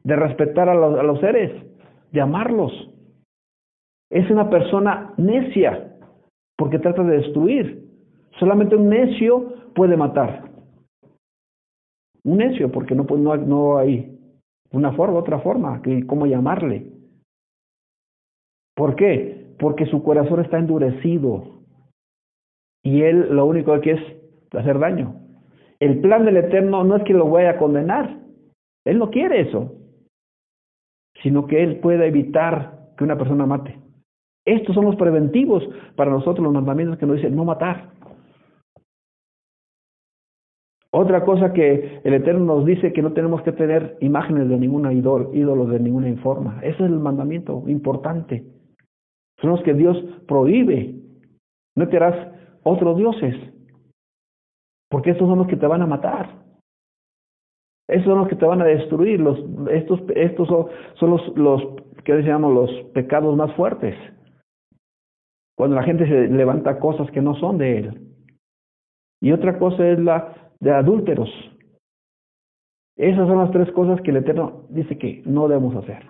de 0.04 0.16
respetar 0.16 0.70
a 0.70 0.76
los, 0.76 1.00
a 1.00 1.04
los 1.04 1.20
seres, 1.20 1.52
de 2.12 2.22
amarlos. 2.22 2.72
Es 4.12 4.30
una 4.30 4.50
persona 4.50 5.14
necia, 5.18 5.98
porque 6.56 6.78
trata 6.78 7.04
de 7.04 7.18
destruir. 7.18 7.90
Solamente 8.40 8.76
un 8.76 8.90
necio 8.90 9.72
puede 9.74 9.98
matar. 9.98 10.50
Un 12.24 12.38
necio, 12.38 12.72
porque 12.72 12.94
no, 12.94 13.04
no, 13.04 13.36
no 13.38 13.78
hay 13.78 14.16
una 14.72 14.92
forma, 14.92 15.18
otra 15.18 15.40
forma, 15.40 15.82
que 15.82 16.06
cómo 16.06 16.28
llamarle. 16.28 16.86
¿Por 18.76 18.96
qué? 18.96 19.56
Porque 19.58 19.88
su 19.88 20.04
corazón 20.04 20.42
está 20.42 20.60
endurecido. 20.60 21.64
Y 22.84 23.02
él 23.02 23.36
lo 23.36 23.46
único 23.46 23.80
que 23.82 23.92
es 23.92 24.19
hacer 24.54 24.80
daño. 24.80 25.16
El 25.80 26.02
plan 26.02 26.26
del 26.26 26.38
Eterno 26.38 26.84
no 26.84 26.98
es 26.98 27.04
que 27.04 27.14
lo 27.14 27.30
vaya 27.30 27.52
a 27.52 27.58
condenar. 27.58 28.20
Él 28.86 28.98
no 28.98 29.10
quiere 29.10 29.42
eso. 29.42 29.76
Sino 31.22 31.48
que 31.48 31.64
él 31.64 31.80
pueda 31.80 32.06
evitar 32.06 32.80
que 32.98 33.04
una 33.04 33.18
persona 33.18 33.46
mate. 33.46 33.80
Estos 34.46 34.74
son 34.74 34.86
los 34.86 34.96
preventivos 34.96 35.64
para 35.96 36.12
nosotros, 36.12 36.44
los 36.44 36.54
mandamientos 36.54 36.98
que 36.98 37.06
nos 37.06 37.18
dicen 37.18 37.36
no 37.36 37.46
matar. 37.46 37.92
Otra 40.92 41.24
cosa 41.24 41.54
que 41.54 42.02
el 42.04 42.14
Eterno 42.16 42.46
nos 42.56 42.66
dice 42.66 42.92
que 42.94 43.04
no 43.04 43.14
tenemos 43.14 43.44
que 43.44 43.52
tener 43.52 43.98
imágenes 44.02 44.50
de 44.50 44.58
ninguna 44.58 44.92
ídolo, 44.92 45.66
de 45.68 45.80
ninguna 45.80 46.16
forma. 46.22 46.60
Ese 46.64 46.84
es 46.84 46.90
el 46.90 47.00
mandamiento 47.00 47.64
importante. 47.68 48.44
Son 49.40 49.52
los 49.52 49.62
que 49.62 49.76
Dios 49.76 49.98
prohíbe. 50.28 50.96
No 51.76 51.88
te 51.88 51.98
harás 51.98 52.34
otros 52.64 52.98
dioses. 52.98 53.36
Porque 54.90 55.12
estos 55.12 55.28
son 55.28 55.38
los 55.40 55.48
que 55.48 55.56
te 55.56 55.68
van 55.68 55.82
a 55.82 55.88
matar. 55.88 56.30
Estos 57.88 58.06
son 58.06 58.20
los 58.20 58.28
que 58.28 58.36
te 58.36 58.46
van 58.46 58.62
a 58.62 58.66
destruir. 58.66 59.20
Los, 59.20 59.40
estos 59.72 60.02
estos 60.16 60.48
son, 60.48 61.10
los, 61.10 61.38
los 61.38 61.64
que 62.04 62.14
decíamos 62.14 62.54
los 62.54 62.86
pecados 62.92 63.36
más 63.36 63.54
fuertes. 63.56 63.96
Cuando 65.56 65.76
la 65.76 65.84
gente 65.84 66.08
se 66.08 66.28
levanta 66.28 66.80
cosas 66.80 67.10
que 67.12 67.22
no 67.22 67.36
son 67.36 67.58
de 67.58 67.78
él. 67.80 68.08
Y 69.22 69.32
otra 69.32 69.58
cosa 69.60 69.88
es 69.88 70.00
la 70.00 70.34
de 70.60 70.72
adúlteros. 70.72 71.30
Esas 72.96 73.28
son 73.28 73.38
las 73.40 73.52
tres 73.52 73.72
cosas 73.72 74.02
que 74.02 74.12
el 74.12 74.18
Eterno 74.18 74.64
dice 74.70 74.98
que 74.98 75.22
no 75.26 75.48
debemos 75.48 75.76
hacer. 75.76 76.06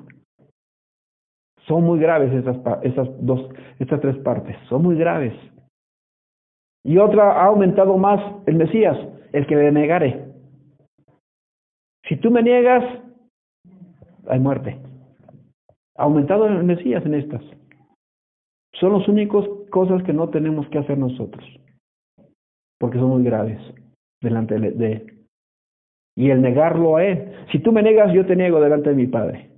Son 1.68 1.84
muy 1.84 2.00
graves 2.00 2.34
esas, 2.34 2.58
esas 2.84 3.08
dos, 3.26 3.48
estas 3.78 4.02
tres 4.02 4.18
partes. 4.18 4.58
Son 4.68 4.82
muy 4.82 4.96
graves. 4.96 5.34
Y 6.90 6.98
otra 6.98 7.34
ha 7.34 7.46
aumentado 7.46 8.00
más 8.00 8.20
el 8.48 8.56
Mesías, 8.56 8.98
el 9.32 9.46
que 9.46 9.56
le 9.56 9.72
negare. 9.72 10.26
Si 12.08 12.18
tú 12.18 12.32
me 12.32 12.42
niegas, 12.42 12.84
hay 14.28 14.40
muerte. 14.40 14.76
Ha 15.98 16.04
aumentado 16.06 16.48
el 16.48 16.64
Mesías 16.64 17.06
en 17.06 17.14
estas. 17.14 17.44
Son 18.74 18.98
las 18.98 19.08
únicas 19.08 19.46
cosas 19.70 20.02
que 20.02 20.14
no 20.14 20.30
tenemos 20.30 20.68
que 20.70 20.80
hacer 20.80 20.98
nosotros, 20.98 21.46
porque 22.80 22.98
son 22.98 23.10
muy 23.10 23.24
graves 23.24 23.62
delante 24.20 24.60
de 24.60 24.92
Él. 24.92 25.28
Y 26.18 26.32
el 26.32 26.42
negarlo 26.42 26.98
a 26.98 27.06
Él. 27.06 27.36
Si 27.52 27.60
tú 27.60 27.72
me 27.72 27.84
negas, 27.84 28.12
yo 28.14 28.26
te 28.26 28.36
niego 28.36 28.60
delante 28.60 28.90
de 28.90 28.96
mi 28.96 29.06
Padre. 29.06 29.49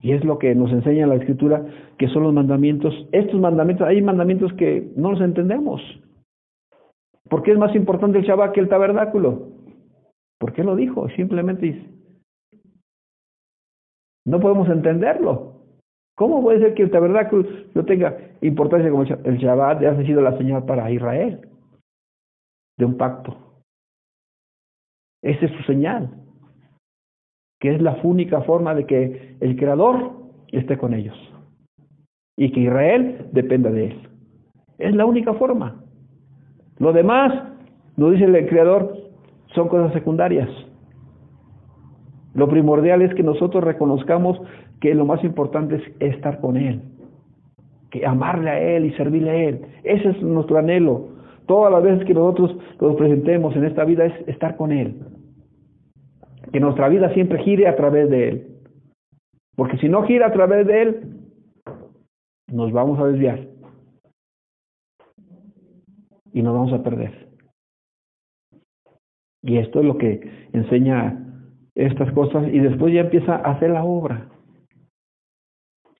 Y 0.00 0.12
es 0.12 0.24
lo 0.24 0.38
que 0.38 0.54
nos 0.54 0.72
enseña 0.72 1.06
la 1.06 1.16
Escritura, 1.16 1.64
que 1.98 2.08
son 2.08 2.22
los 2.22 2.32
mandamientos. 2.32 2.94
Estos 3.12 3.38
mandamientos, 3.38 3.86
hay 3.86 4.00
mandamientos 4.00 4.52
que 4.54 4.90
no 4.96 5.12
los 5.12 5.20
entendemos. 5.20 5.82
¿Por 7.28 7.42
qué 7.42 7.52
es 7.52 7.58
más 7.58 7.74
importante 7.76 8.18
el 8.18 8.24
Shabbat 8.24 8.52
que 8.52 8.60
el 8.60 8.68
tabernáculo? 8.68 9.48
¿Por 10.38 10.52
qué 10.54 10.64
lo 10.64 10.74
dijo? 10.74 11.08
Simplemente 11.10 11.66
dice. 11.66 11.86
No 14.24 14.40
podemos 14.40 14.68
entenderlo. 14.68 15.60
¿Cómo 16.16 16.42
puede 16.42 16.60
ser 16.60 16.74
que 16.74 16.82
el 16.82 16.90
tabernáculo 16.90 17.46
no 17.74 17.84
tenga 17.84 18.16
importancia 18.40 18.90
como 18.90 19.02
el 19.02 19.38
Shabbat 19.38 19.84
ha 19.84 20.02
sido 20.04 20.22
la 20.22 20.36
señal 20.38 20.64
para 20.64 20.90
Israel? 20.90 21.46
De 22.78 22.84
un 22.86 22.96
pacto. 22.96 23.36
Esa 25.22 25.44
es 25.44 25.52
su 25.52 25.62
señal 25.64 26.10
que 27.60 27.74
es 27.74 27.80
la 27.80 27.96
única 28.02 28.40
forma 28.40 28.74
de 28.74 28.86
que 28.86 29.36
el 29.40 29.56
Creador 29.56 30.12
esté 30.50 30.78
con 30.78 30.94
ellos 30.94 31.16
y 32.36 32.50
que 32.50 32.60
Israel 32.60 33.26
dependa 33.32 33.70
de 33.70 33.88
él. 33.88 34.08
Es 34.78 34.94
la 34.96 35.04
única 35.04 35.34
forma. 35.34 35.84
Lo 36.78 36.92
demás, 36.94 37.32
nos 37.96 38.12
dice 38.12 38.24
el 38.24 38.48
Creador, 38.48 38.96
son 39.54 39.68
cosas 39.68 39.92
secundarias. 39.92 40.48
Lo 42.32 42.48
primordial 42.48 43.02
es 43.02 43.14
que 43.14 43.22
nosotros 43.22 43.62
reconozcamos 43.62 44.40
que 44.80 44.94
lo 44.94 45.04
más 45.04 45.22
importante 45.22 45.76
es 45.76 46.14
estar 46.14 46.40
con 46.40 46.56
Él, 46.56 46.80
que 47.90 48.06
amarle 48.06 48.50
a 48.50 48.60
Él 48.60 48.86
y 48.86 48.92
servirle 48.92 49.30
a 49.30 49.34
Él. 49.34 49.60
Ese 49.82 50.08
es 50.08 50.22
nuestro 50.22 50.56
anhelo. 50.56 51.08
Todas 51.46 51.70
las 51.72 51.82
veces 51.82 52.06
que 52.06 52.14
nosotros 52.14 52.56
nos 52.80 52.96
presentemos 52.96 53.54
en 53.56 53.64
esta 53.64 53.84
vida 53.84 54.06
es 54.06 54.28
estar 54.28 54.56
con 54.56 54.72
Él 54.72 54.94
que 56.52 56.60
nuestra 56.60 56.88
vida 56.88 57.12
siempre 57.14 57.42
gire 57.42 57.68
a 57.68 57.76
través 57.76 58.10
de 58.10 58.28
Él. 58.28 58.46
Porque 59.56 59.76
si 59.78 59.88
no 59.88 60.02
gira 60.04 60.26
a 60.26 60.32
través 60.32 60.66
de 60.66 60.82
Él, 60.82 61.00
nos 62.48 62.72
vamos 62.72 62.98
a 62.98 63.06
desviar. 63.06 63.46
Y 66.32 66.42
nos 66.42 66.54
vamos 66.54 66.72
a 66.72 66.82
perder. 66.82 67.28
Y 69.42 69.58
esto 69.58 69.80
es 69.80 69.86
lo 69.86 69.96
que 69.98 70.48
enseña 70.52 71.26
estas 71.74 72.12
cosas 72.12 72.46
y 72.52 72.58
después 72.58 72.92
ya 72.92 73.00
empieza 73.00 73.36
a 73.36 73.52
hacer 73.52 73.70
la 73.70 73.84
obra. 73.84 74.28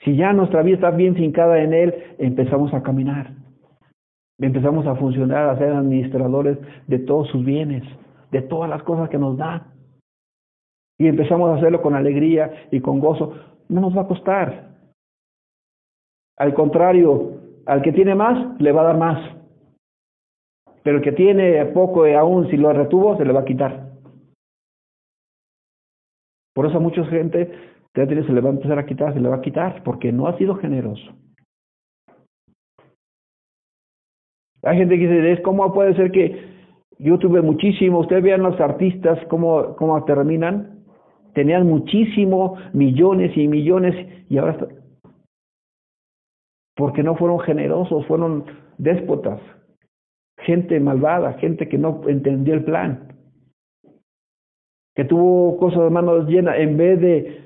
Si 0.05 0.17
ya 0.17 0.33
nuestra 0.33 0.63
vida 0.63 0.77
está 0.77 0.91
bien 0.91 1.15
fincada 1.15 1.63
en 1.63 1.73
Él, 1.73 1.95
empezamos 2.19 2.73
a 2.75 2.83
caminar. 2.83 3.35
Empezamos 4.39 4.87
a 4.87 4.97
funcionar, 4.97 5.51
a 5.51 5.59
ser 5.59 5.73
administradores 5.73 6.59
de 6.87 6.99
todos 7.01 7.29
sus 7.29 7.45
bienes, 7.45 7.83
de 8.31 8.41
todas 8.41 8.71
las 8.71 8.83
cosas 8.83 9.11
que 9.11 9.19
nos 9.19 9.37
da 9.37 9.70
y 11.01 11.09
empezamos 11.09 11.49
a 11.49 11.55
hacerlo 11.55 11.81
con 11.81 11.95
alegría 11.95 12.69
y 12.71 12.81
con 12.81 13.01
gozo, 13.01 13.33
no 13.71 13.81
nos 13.81 13.97
va 13.97 14.03
a 14.03 14.07
costar. 14.07 14.69
Al 16.37 16.53
contrario, 16.53 17.41
al 17.65 17.81
que 17.81 17.91
tiene 17.91 18.15
más, 18.15 18.61
le 18.61 18.71
va 18.71 18.83
a 18.83 18.85
dar 18.85 18.99
más. 18.99 19.37
Pero 20.83 20.99
el 20.99 21.03
que 21.03 21.13
tiene 21.13 21.65
poco 21.67 22.07
y 22.07 22.13
aún 22.13 22.51
si 22.51 22.59
lo 22.59 22.71
retuvo, 22.75 23.17
se 23.17 23.25
le 23.25 23.33
va 23.33 23.41
a 23.41 23.45
quitar. 23.47 23.89
Por 26.55 26.67
eso 26.67 26.77
a 26.77 26.81
mucha 26.81 27.03
gente 27.07 27.51
se 27.95 28.05
le 28.05 28.41
va 28.43 28.51
a 28.51 28.53
empezar 28.53 28.79
a 28.79 28.85
quitar, 28.85 29.15
se 29.15 29.21
le 29.21 29.29
va 29.31 29.37
a 29.37 29.41
quitar, 29.41 29.83
porque 29.83 30.13
no 30.13 30.29
ha 30.29 30.37
sido 30.37 30.55
generoso. 30.57 31.15
Hay 34.65 34.77
gente 34.77 34.99
que 34.99 35.09
dice, 35.09 35.41
¿cómo 35.41 35.73
puede 35.73 35.95
ser 35.95 36.13
que 36.13 36.45
yo 36.99 37.19
tuve 37.19 37.41
muchísimo? 37.41 38.01
Ustedes 38.01 38.23
vean 38.23 38.43
los 38.43 38.61
artistas 38.61 39.19
cómo, 39.29 39.75
cómo 39.77 40.05
terminan 40.05 40.80
tenían 41.35 41.67
muchísimo, 41.67 42.57
millones 42.73 43.37
y 43.37 43.49
millones, 43.49 43.95
y 44.29 44.39
ahora 44.39 44.57
porque 46.77 47.03
no 47.03 47.15
fueron 47.17 47.41
generosos, 47.41 48.07
fueron 48.07 48.47
déspotas, 48.79 49.39
gente 50.39 50.81
malvada, 50.81 51.35
gente 51.35 51.69
que 51.69 51.77
no 51.77 52.01
entendió 52.09 52.55
el 52.55 52.65
plan, 52.65 53.13
que 54.95 55.05
tuvo 55.05 55.59
cosas 55.59 55.83
de 55.83 55.91
manos 55.91 56.27
llenas, 56.27 56.57
en 56.59 56.77
vez 56.77 57.01
de, 57.01 57.45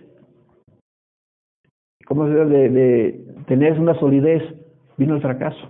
¿cómo 2.07 2.27
se 2.27 2.31
dice?, 2.33 2.45
de, 2.45 2.69
de 2.69 3.27
tener 3.47 3.79
una 3.81 3.99
solidez, 3.99 4.43
vino 4.97 5.17
el 5.17 5.23
fracaso. 5.23 5.69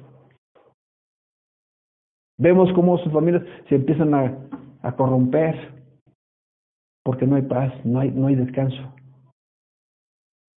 Vemos 2.37 2.73
cómo 2.75 2.99
sus 2.99 3.13
familias 3.13 3.45
se 3.69 3.77
empiezan 3.77 4.13
a, 4.13 4.37
a 4.83 4.95
corromper, 4.95 5.74
porque 7.05 7.27
no 7.27 7.37
hay 7.37 7.43
paz, 7.43 7.73
no 7.85 8.01
hay, 8.01 8.11
no 8.11 8.27
hay 8.27 8.35
descanso. 8.35 8.83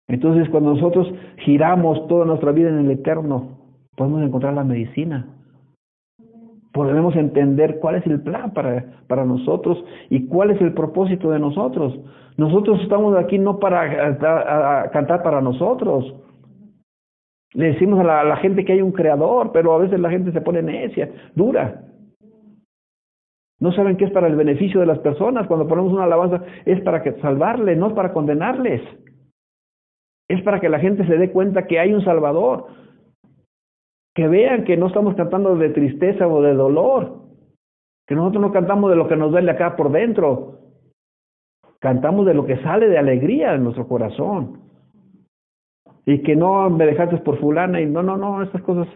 Entonces, 0.09 0.48
cuando 0.48 0.74
nosotros 0.74 1.12
giramos 1.38 2.06
toda 2.06 2.24
nuestra 2.24 2.52
vida 2.52 2.68
en 2.68 2.78
el 2.78 2.90
eterno, 2.92 3.59
podemos 3.96 4.22
encontrar 4.22 4.54
la 4.54 4.64
medicina. 4.64 5.26
Podemos 6.72 7.16
entender 7.16 7.80
cuál 7.80 7.96
es 7.96 8.06
el 8.06 8.20
plan 8.20 8.52
para, 8.52 9.02
para 9.09 9.24
nosotros 9.24 9.82
y 10.11 10.26
cuál 10.26 10.50
es 10.50 10.61
el 10.61 10.74
propósito 10.74 11.30
de 11.30 11.40
nosotros. 11.40 11.98
Nosotros 12.37 12.80
estamos 12.82 13.16
aquí 13.16 13.38
no 13.38 13.59
para 13.59 14.90
cantar 14.90 15.22
para 15.22 15.40
nosotros. 15.40 16.14
Le 17.54 17.72
decimos 17.72 17.98
a 17.98 18.04
la, 18.04 18.20
a 18.20 18.24
la 18.24 18.37
gente 18.37 18.64
que 18.64 18.74
hay 18.74 18.82
un 18.82 18.92
creador, 18.92 19.50
pero 19.52 19.72
a 19.72 19.78
veces 19.78 19.98
la 19.98 20.11
gente 20.11 20.30
se 20.32 20.42
pone 20.42 20.62
necia, 20.62 21.11
dura. 21.35 21.82
No 23.58 23.72
saben 23.72 23.96
que 23.96 24.04
es 24.04 24.10
para 24.10 24.26
el 24.26 24.36
beneficio 24.36 24.80
de 24.80 24.86
las 24.86 24.98
personas. 24.98 25.46
Cuando 25.46 25.66
ponemos 25.66 25.92
una 25.92 26.04
alabanza 26.04 26.42
es 26.64 26.80
para 26.82 27.02
que 27.02 27.12
salvarle, 27.20 27.74
no 27.76 27.94
para 27.94 28.12
condenarles. 28.12 28.82
Es 30.28 30.42
para 30.42 30.60
que 30.60 30.68
la 30.68 30.78
gente 30.78 31.06
se 31.06 31.16
dé 31.16 31.30
cuenta 31.30 31.66
que 31.66 31.78
hay 31.78 31.92
un 31.92 32.04
Salvador. 32.04 32.66
Que 34.14 34.28
vean 34.28 34.64
que 34.64 34.76
no 34.76 34.88
estamos 34.88 35.14
cantando 35.14 35.56
de 35.56 35.70
tristeza 35.70 36.26
o 36.26 36.42
de 36.42 36.54
dolor. 36.54 37.22
Que 38.06 38.14
nosotros 38.14 38.42
no 38.42 38.52
cantamos 38.52 38.90
de 38.90 38.96
lo 38.96 39.08
que 39.08 39.16
nos 39.16 39.30
duele 39.30 39.50
acá 39.50 39.76
por 39.76 39.90
dentro. 39.90 40.58
Cantamos 41.80 42.26
de 42.26 42.34
lo 42.34 42.44
que 42.44 42.58
sale 42.62 42.88
de 42.88 42.98
alegría 42.98 43.54
en 43.54 43.64
nuestro 43.64 43.88
corazón. 43.88 44.60
Y 46.04 46.22
que 46.22 46.36
no 46.36 46.68
me 46.68 46.86
dejaste 46.86 47.16
por 47.18 47.40
fulana 47.40 47.80
y 47.80 47.86
no, 47.86 48.02
no, 48.02 48.16
no, 48.16 48.42
estas 48.42 48.62
cosas 48.62 48.86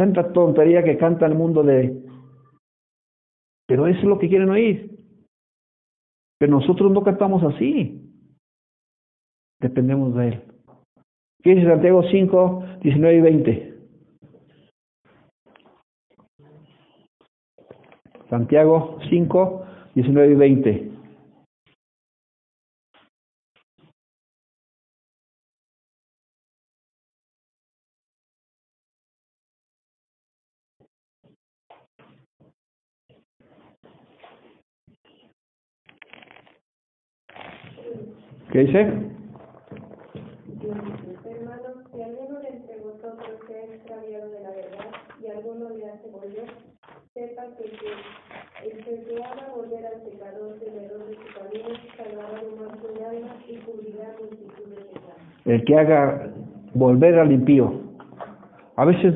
tanta 0.00 0.32
tontería 0.32 0.82
que 0.82 0.96
canta 0.96 1.26
el 1.26 1.34
mundo 1.34 1.62
de... 1.62 1.94
Pero 3.66 3.86
eso 3.86 3.98
es 3.98 4.04
lo 4.06 4.18
que 4.18 4.30
quieren 4.30 4.48
oír. 4.48 4.98
Pero 6.38 6.52
nosotros 6.52 6.90
no 6.90 7.02
cantamos 7.02 7.42
así. 7.42 8.00
Dependemos 9.60 10.14
de 10.14 10.28
Él. 10.28 10.42
¿Qué 11.42 11.54
dice 11.54 11.68
Santiago 11.68 12.02
5, 12.10 12.64
19 12.80 13.14
y 13.14 13.20
20? 13.20 13.74
Santiago 18.30 18.98
5, 19.10 19.66
19 19.96 20.32
y 20.32 20.34
20. 20.34 20.90
¿Qué 38.52 38.58
dice? 38.58 38.80
Hermanos, 38.80 39.14
si 41.94 42.02
alguno 42.02 42.40
de 42.40 42.48
entre 42.48 42.76
vosotros 42.82 43.38
se 43.46 43.54
ha 43.54 43.64
extraviado 43.74 44.28
de 44.28 44.40
la 44.40 44.50
verdad 44.50 44.90
y 45.22 45.26
alguno 45.28 45.70
le 45.70 45.84
hace 45.88 46.10
volver, 46.10 46.50
sepa 47.14 47.42
que 47.56 47.64
el 47.64 47.70
que, 47.78 47.86
el 48.66 48.84
que 48.84 49.04
se 49.04 49.22
haga 49.22 49.54
volver 49.54 49.86
al 49.86 50.02
pecador 50.02 50.58
del 50.58 50.84
error 50.84 51.06
de 51.06 51.14
su 51.14 51.28
camino 51.38 51.68
salvará 51.96 52.42
de 52.42 52.50
mal 52.56 52.70
su 52.80 52.88
alma 53.04 53.36
y 53.46 53.56
cubrirá 53.58 54.16
multitud 54.18 54.66
de 54.68 54.82
pecados. 54.82 55.22
El 55.44 55.64
que 55.64 55.78
haga 55.78 56.32
volver 56.74 57.20
al 57.20 57.30
impío. 57.30 57.72
A 58.74 58.84
veces 58.84 59.14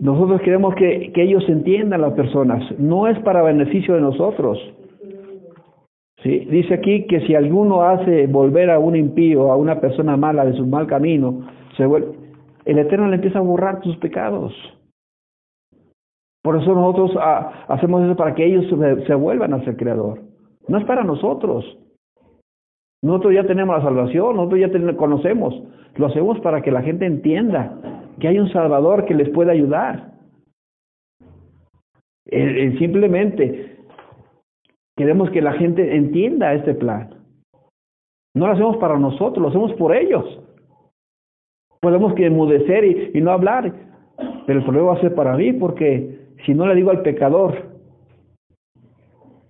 nosotros 0.00 0.40
queremos 0.40 0.74
que, 0.76 1.12
que 1.12 1.24
ellos 1.24 1.44
entiendan 1.46 2.00
las 2.00 2.14
personas. 2.14 2.62
No 2.78 3.06
es 3.06 3.18
para 3.18 3.42
beneficio 3.42 3.94
de 3.94 4.00
nosotros. 4.00 4.58
Dice 6.24 6.72
aquí 6.72 7.06
que 7.06 7.20
si 7.26 7.34
alguno 7.34 7.82
hace 7.82 8.26
volver 8.26 8.70
a 8.70 8.78
un 8.78 8.96
impío, 8.96 9.52
a 9.52 9.56
una 9.56 9.78
persona 9.78 10.16
mala 10.16 10.46
de 10.46 10.54
su 10.54 10.66
mal 10.66 10.86
camino, 10.86 11.46
el 12.64 12.78
Eterno 12.78 13.08
le 13.08 13.16
empieza 13.16 13.40
a 13.40 13.42
borrar 13.42 13.82
sus 13.82 13.96
pecados. 13.98 14.54
Por 16.42 16.56
eso 16.56 16.74
nosotros 16.74 17.12
ah, 17.20 17.64
hacemos 17.68 18.04
eso 18.04 18.16
para 18.16 18.34
que 18.34 18.46
ellos 18.46 18.64
se, 19.06 19.14
vuelvan 19.14 19.52
hacia 19.52 19.70
el 19.70 19.76
Creador. 19.76 20.20
No 20.66 20.78
es 20.78 20.84
para 20.84 21.04
nosotros. 21.04 21.78
Nosotros 23.02 23.34
ya 23.34 23.44
tenemos 23.44 23.76
la 23.76 23.82
salvación, 23.82 24.36
nosotros 24.36 24.60
ya 24.60 24.96
conocemos. 24.96 25.62
Lo 25.96 26.06
hacemos 26.06 26.40
para 26.40 26.62
que 26.62 26.70
la 26.70 26.80
gente 26.80 27.04
entienda 27.04 28.00
que 28.18 28.28
hay 28.28 28.38
un 28.38 28.50
Salvador 28.50 29.04
que 29.04 29.14
les 29.14 29.28
puede 29.28 29.52
ayudar. 29.52 30.12
El 32.26 32.78
simplemente 32.78 33.73
Queremos 34.96 35.30
que 35.30 35.42
la 35.42 35.52
gente 35.52 35.96
entienda 35.96 36.54
este 36.54 36.74
plan. 36.74 37.10
No 38.34 38.46
lo 38.46 38.52
hacemos 38.52 38.76
para 38.78 38.98
nosotros, 38.98 39.42
lo 39.42 39.48
hacemos 39.48 39.72
por 39.74 39.94
ellos. 39.94 40.40
Podemos 41.80 42.14
que 42.14 42.26
enmudecer 42.26 42.84
y, 42.84 43.10
y 43.14 43.20
no 43.20 43.30
hablar, 43.30 43.72
pero 44.46 44.58
el 44.58 44.64
problema 44.64 44.88
va 44.88 44.98
a 44.98 45.00
ser 45.00 45.14
para 45.14 45.36
mí 45.36 45.52
porque 45.52 46.18
si 46.44 46.54
no 46.54 46.66
le 46.66 46.74
digo 46.74 46.90
al 46.90 47.02
pecador, 47.02 47.74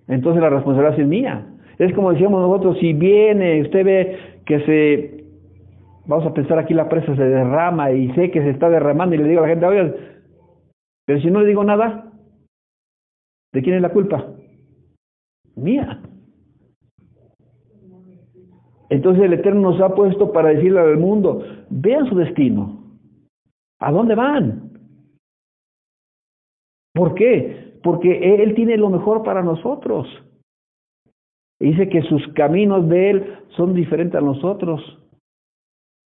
entonces 0.07 0.41
la 0.41 0.49
responsabilidad 0.49 0.99
es 0.99 1.07
mía. 1.07 1.47
Es 1.77 1.93
como 1.93 2.11
decíamos 2.11 2.41
nosotros, 2.41 2.77
si 2.79 2.93
viene, 2.93 3.61
usted 3.61 3.85
ve 3.85 4.19
que 4.45 4.59
se, 4.61 5.25
vamos 6.05 6.25
a 6.25 6.33
pensar 6.33 6.59
aquí 6.59 6.73
la 6.73 6.89
presa 6.89 7.15
se 7.15 7.23
derrama 7.23 7.91
y 7.91 8.13
sé 8.13 8.31
que 8.31 8.41
se 8.41 8.51
está 8.51 8.69
derramando 8.69 9.15
y 9.15 9.17
le 9.17 9.27
digo 9.27 9.39
a 9.39 9.43
la 9.43 9.49
gente, 9.49 9.65
oye, 9.65 9.93
pero 11.05 11.19
si 11.19 11.29
no 11.29 11.41
le 11.41 11.47
digo 11.47 11.63
nada, 11.63 12.11
¿de 13.53 13.61
quién 13.61 13.75
es 13.75 13.81
la 13.81 13.89
culpa? 13.89 14.25
Mía. 15.55 16.01
Entonces 18.89 19.23
el 19.23 19.33
Eterno 19.33 19.71
nos 19.71 19.81
ha 19.81 19.95
puesto 19.95 20.31
para 20.31 20.49
decirle 20.49 20.79
al 20.79 20.97
mundo, 20.97 21.43
vean 21.69 22.07
su 22.07 22.15
destino. 22.15 22.83
¿A 23.79 23.91
dónde 23.91 24.15
van? 24.15 24.71
¿Por 26.93 27.13
qué? 27.15 27.79
Porque 27.83 28.41
Él 28.41 28.55
tiene 28.55 28.77
lo 28.77 28.89
mejor 28.89 29.23
para 29.23 29.43
nosotros. 29.43 30.07
Dice 31.59 31.89
que 31.89 32.01
sus 32.03 32.25
caminos 32.29 32.87
de 32.89 33.09
Él 33.09 33.37
son 33.55 33.73
diferentes 33.73 34.15
a 34.15 34.23
nosotros. 34.23 34.81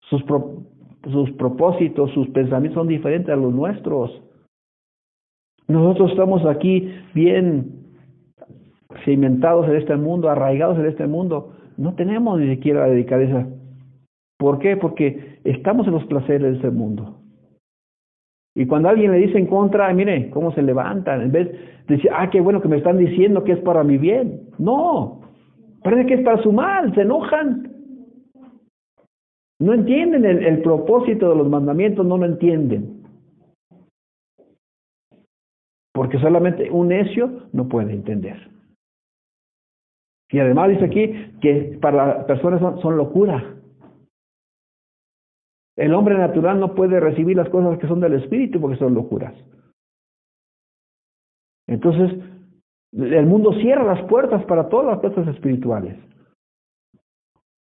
Sus, 0.09 0.23
sus 1.11 1.31
propósitos, 1.31 2.11
sus 2.11 2.29
pensamientos 2.29 2.79
son 2.79 2.87
diferentes 2.87 3.29
a 3.29 3.35
los 3.35 3.53
nuestros. 3.53 4.23
Nosotros 5.67 6.11
estamos 6.11 6.45
aquí 6.45 6.91
bien 7.13 7.78
cimentados 9.05 9.67
en 9.67 9.75
este 9.75 9.95
mundo, 9.95 10.29
arraigados 10.29 10.77
en 10.79 10.87
este 10.87 11.07
mundo, 11.07 11.53
no 11.77 11.93
tenemos 11.95 12.39
ni 12.39 12.49
siquiera 12.55 12.81
la 12.81 12.89
delicadeza. 12.93 13.47
¿Por 14.37 14.59
qué? 14.59 14.77
Porque 14.77 15.39
estamos 15.43 15.87
en 15.87 15.93
los 15.93 16.05
placeres 16.05 16.41
de 16.41 16.55
este 16.55 16.69
mundo. 16.69 17.19
Y 18.55 18.65
cuando 18.65 18.89
alguien 18.89 19.11
le 19.11 19.19
dice 19.19 19.37
en 19.37 19.45
contra, 19.45 19.93
mire 19.93 20.29
cómo 20.31 20.51
se 20.53 20.61
levantan, 20.61 21.21
en 21.21 21.31
vez 21.31 21.51
de 21.87 21.95
decir, 21.95 22.09
ah, 22.13 22.29
qué 22.29 22.41
bueno 22.41 22.61
que 22.61 22.67
me 22.67 22.77
están 22.77 22.97
diciendo 22.97 23.43
que 23.43 23.53
es 23.53 23.59
para 23.59 23.83
mi 23.83 23.97
bien. 23.97 24.49
No, 24.57 25.21
parece 25.83 26.07
que 26.07 26.13
es 26.15 26.21
para 26.21 26.41
su 26.41 26.51
mal, 26.51 26.93
se 26.95 27.01
enojan. 27.01 27.71
No 29.61 29.73
entienden 29.73 30.25
el, 30.25 30.45
el 30.45 30.61
propósito 30.61 31.29
de 31.29 31.35
los 31.35 31.49
mandamientos, 31.49 32.05
no 32.05 32.17
lo 32.17 32.25
entienden. 32.25 33.03
Porque 35.93 36.17
solamente 36.19 36.71
un 36.71 36.87
necio 36.87 37.49
no 37.51 37.67
puede 37.67 37.93
entender. 37.93 38.58
Y 40.31 40.39
además 40.39 40.69
dice 40.69 40.85
aquí 40.85 41.37
que 41.41 41.77
para 41.81 42.17
las 42.17 42.25
personas 42.25 42.59
son, 42.59 42.79
son 42.81 42.97
locura. 42.97 43.55
El 45.75 45.93
hombre 45.93 46.17
natural 46.17 46.59
no 46.59 46.75
puede 46.75 46.99
recibir 46.99 47.37
las 47.37 47.49
cosas 47.49 47.79
que 47.79 47.87
son 47.87 47.99
del 47.99 48.13
espíritu 48.13 48.59
porque 48.59 48.77
son 48.77 48.93
locuras. 48.93 49.33
Entonces, 51.67 52.19
el 52.91 53.25
mundo 53.25 53.53
cierra 53.53 53.83
las 53.83 54.03
puertas 54.07 54.43
para 54.45 54.67
todas 54.69 54.87
las 54.87 54.99
cosas 54.99 55.33
espirituales. 55.33 55.97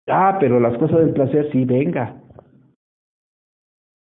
Ah, 0.08 0.38
pero 0.39 0.60
las 0.60 0.78
cosas 0.78 0.99
del 0.99 1.13
placer 1.13 1.49
sí, 1.52 1.65
venga. 1.65 2.21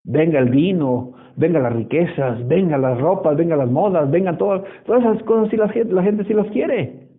Venga 0.05 0.41
el 0.41 0.51
vino, 0.51 1.15
venga 1.37 1.61
las 1.61 1.73
riquezas, 1.73 2.47
venga 2.49 2.77
las 2.77 3.01
ropas, 3.01 3.37
venga 3.37 3.57
las 3.57 3.71
modas, 3.71 4.11
vengan 4.11 4.37
todas, 4.37 4.63
todas 4.85 5.03
esas 5.03 5.23
cosas 5.23 5.49
sí 5.49 5.57
la 5.57 5.69
gente, 5.69 5.95
la 5.95 6.03
gente 6.03 6.25
sí 6.25 6.35
las 6.35 6.49
quiere 6.49 7.12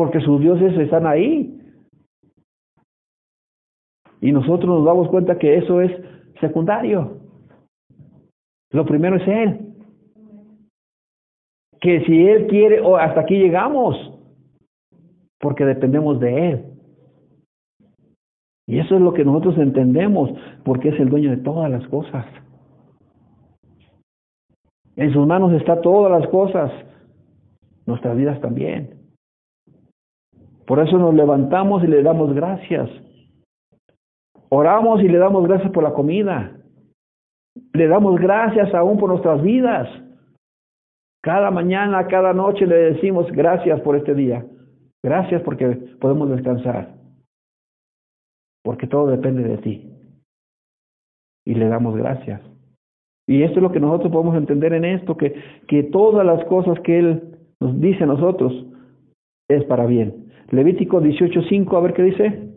porque 0.00 0.22
sus 0.22 0.40
dioses 0.40 0.74
están 0.78 1.06
ahí. 1.06 1.60
Y 4.22 4.32
nosotros 4.32 4.64
nos 4.64 4.82
damos 4.82 5.08
cuenta 5.08 5.38
que 5.38 5.58
eso 5.58 5.82
es 5.82 5.92
secundario. 6.40 7.18
Lo 8.70 8.86
primero 8.86 9.16
es 9.16 9.28
Él. 9.28 9.74
Que 11.82 12.02
si 12.06 12.26
Él 12.26 12.46
quiere, 12.46 12.80
o 12.80 12.96
hasta 12.96 13.20
aquí 13.20 13.34
llegamos, 13.34 13.94
porque 15.38 15.66
dependemos 15.66 16.18
de 16.18 16.50
Él. 16.50 16.64
Y 18.68 18.78
eso 18.78 18.94
es 18.94 19.02
lo 19.02 19.12
que 19.12 19.26
nosotros 19.26 19.58
entendemos, 19.58 20.30
porque 20.64 20.88
es 20.88 20.98
el 20.98 21.10
dueño 21.10 21.28
de 21.28 21.42
todas 21.42 21.70
las 21.70 21.86
cosas. 21.88 22.24
En 24.96 25.12
sus 25.12 25.26
manos 25.26 25.52
está 25.52 25.82
todas 25.82 26.10
las 26.18 26.30
cosas, 26.30 26.72
nuestras 27.84 28.16
vidas 28.16 28.40
también. 28.40 28.99
Por 30.70 30.78
eso 30.78 30.98
nos 30.98 31.12
levantamos 31.12 31.82
y 31.82 31.88
le 31.88 32.00
damos 32.00 32.32
gracias. 32.32 32.88
Oramos 34.50 35.02
y 35.02 35.08
le 35.08 35.18
damos 35.18 35.48
gracias 35.48 35.72
por 35.72 35.82
la 35.82 35.92
comida. 35.92 36.56
Le 37.72 37.88
damos 37.88 38.20
gracias 38.20 38.72
aún 38.72 38.96
por 38.96 39.08
nuestras 39.08 39.42
vidas. 39.42 39.88
Cada 41.24 41.50
mañana, 41.50 42.06
cada 42.06 42.32
noche 42.32 42.68
le 42.68 42.92
decimos 42.92 43.26
gracias 43.32 43.80
por 43.80 43.96
este 43.96 44.14
día. 44.14 44.46
Gracias 45.02 45.42
porque 45.42 45.66
podemos 46.00 46.30
descansar. 46.30 46.94
porque 48.62 48.86
todo 48.86 49.08
depende 49.08 49.42
de 49.42 49.58
ti. 49.58 49.92
Y 51.44 51.54
le 51.54 51.66
damos 51.66 51.96
gracias. 51.96 52.40
Y 53.26 53.42
esto 53.42 53.56
es 53.56 53.62
lo 53.64 53.72
que 53.72 53.80
nosotros 53.80 54.12
podemos 54.12 54.36
entender 54.36 54.72
en 54.74 54.84
esto, 54.84 55.16
que, 55.16 55.34
que 55.66 55.82
todas 55.82 56.24
las 56.24 56.44
cosas 56.44 56.78
que 56.84 56.96
Él 57.00 57.38
nos 57.58 57.80
dice 57.80 58.04
a 58.04 58.06
nosotros 58.06 58.52
es 59.48 59.64
para 59.64 59.86
bien. 59.86 60.29
Levítico 60.50 61.00
18.5, 61.00 61.76
a 61.76 61.80
ver 61.80 61.94
qué 61.94 62.02
dice. 62.02 62.50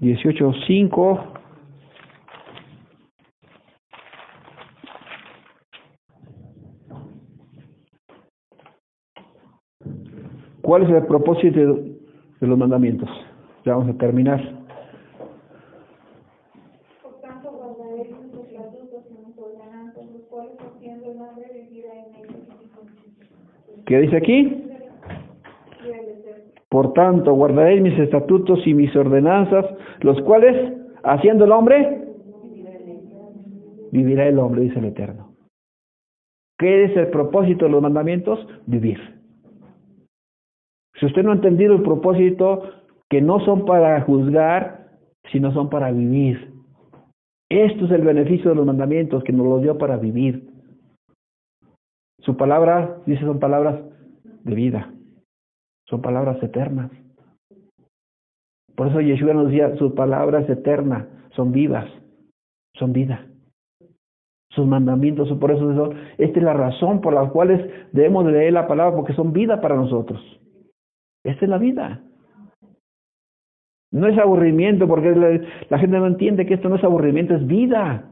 18.5. 0.00 1.36
¿Cuál 10.62 10.82
es 10.82 10.90
el 10.90 11.06
propósito 11.06 11.58
de 11.60 12.46
los 12.46 12.58
mandamientos? 12.58 13.08
Ya 13.64 13.76
vamos 13.76 13.94
a 13.94 13.98
terminar. 13.98 14.40
Por 17.02 17.20
tanto, 17.20 17.52
guardaré 17.52 18.10
sus 18.10 18.34
estatutos 18.46 19.04
y 19.08 19.26
mis 19.26 19.38
ordenanzas, 19.38 20.10
los 20.10 20.22
cuales 20.22 20.56
haciendo 20.58 21.12
el 21.12 21.20
hambre 21.20 21.46
vivirá 21.52 21.94
en 21.94 22.14
ellos 22.16 22.36
y 23.75 23.75
¿Qué 23.86 24.00
dice 24.00 24.16
aquí? 24.16 24.64
Por 26.68 26.92
tanto, 26.92 27.32
guardaréis 27.34 27.80
mis 27.80 27.98
estatutos 27.98 28.66
y 28.66 28.74
mis 28.74 28.94
ordenanzas, 28.96 29.64
los 30.00 30.20
cuales, 30.22 30.74
haciendo 31.04 31.44
el 31.44 31.52
hombre, 31.52 32.04
vivirá 33.92 34.26
el 34.26 34.38
hombre, 34.38 34.62
dice 34.62 34.80
el 34.80 34.86
Eterno. 34.86 35.34
¿Qué 36.58 36.84
es 36.84 36.96
el 36.96 37.08
propósito 37.08 37.66
de 37.66 37.70
los 37.70 37.82
mandamientos? 37.82 38.46
Vivir. 38.66 38.98
Si 40.98 41.06
usted 41.06 41.22
no 41.22 41.30
ha 41.30 41.34
entendido 41.34 41.74
el 41.74 41.82
propósito, 41.82 42.62
que 43.08 43.20
no 43.20 43.38
son 43.40 43.64
para 43.66 44.00
juzgar, 44.00 44.88
sino 45.30 45.52
son 45.52 45.70
para 45.70 45.92
vivir. 45.92 46.52
Esto 47.48 47.84
es 47.84 47.90
el 47.92 48.02
beneficio 48.02 48.50
de 48.50 48.56
los 48.56 48.66
mandamientos, 48.66 49.22
que 49.22 49.32
nos 49.32 49.46
los 49.46 49.62
dio 49.62 49.78
para 49.78 49.96
vivir. 49.96 50.55
Su 52.26 52.36
palabra, 52.36 52.98
dice, 53.06 53.24
son 53.24 53.38
palabras 53.38 53.80
de 54.42 54.54
vida, 54.56 54.92
son 55.88 56.02
palabras 56.02 56.42
eternas. 56.42 56.90
Por 58.74 58.88
eso 58.88 59.00
Yeshua 59.00 59.32
nos 59.32 59.46
decía, 59.46 59.76
su 59.76 59.94
palabra 59.94 60.40
es 60.40 60.50
eterna, 60.50 61.06
son 61.30 61.52
vivas, 61.52 61.88
son 62.74 62.92
vida. 62.92 63.26
Sus 64.50 64.66
mandamientos 64.66 65.32
por 65.38 65.52
eso, 65.52 65.92
esta 66.18 66.38
es 66.38 66.44
la 66.44 66.54
razón 66.54 67.00
por 67.00 67.14
la 67.14 67.28
cual 67.28 67.88
debemos 67.92 68.26
leer 68.26 68.52
la 68.54 68.66
palabra, 68.66 68.96
porque 68.96 69.14
son 69.14 69.32
vida 69.32 69.60
para 69.60 69.76
nosotros. 69.76 70.20
Esta 71.24 71.44
es 71.44 71.48
la 71.48 71.58
vida. 71.58 72.02
No 73.92 74.08
es 74.08 74.18
aburrimiento, 74.18 74.88
porque 74.88 75.14
la, 75.70 75.78
gente 75.78 75.96
no 75.96 76.08
entiende 76.08 76.44
que 76.44 76.54
esto 76.54 76.68
no 76.68 76.74
es 76.74 76.82
aburrimiento, 76.82 77.36
es 77.36 77.46
vida. 77.46 78.10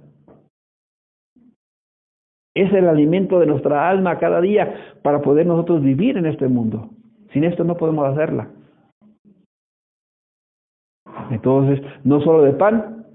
Es 2.55 2.73
el 2.73 2.89
alimento 2.89 3.41
de 3.41 3.47
nuestra 3.47 3.89
alma 3.89 4.19
cada 4.19 4.41
día 4.41 4.75
para 5.03 5.21
poder 5.21 5.47
nosotros 5.47 5.83
vivir 5.83 6.17
en 6.17 6.27
este 6.27 6.47
mundo. 6.47 6.91
Sin 7.33 7.45
esto 7.45 7.65
no 7.65 7.77
podemos 7.77 8.07
hacerla. 8.07 8.49
Entonces, 11.31 11.81
no 12.05 12.21
solo 12.21 12.43
de 12.43 12.53
pan, 12.53 13.07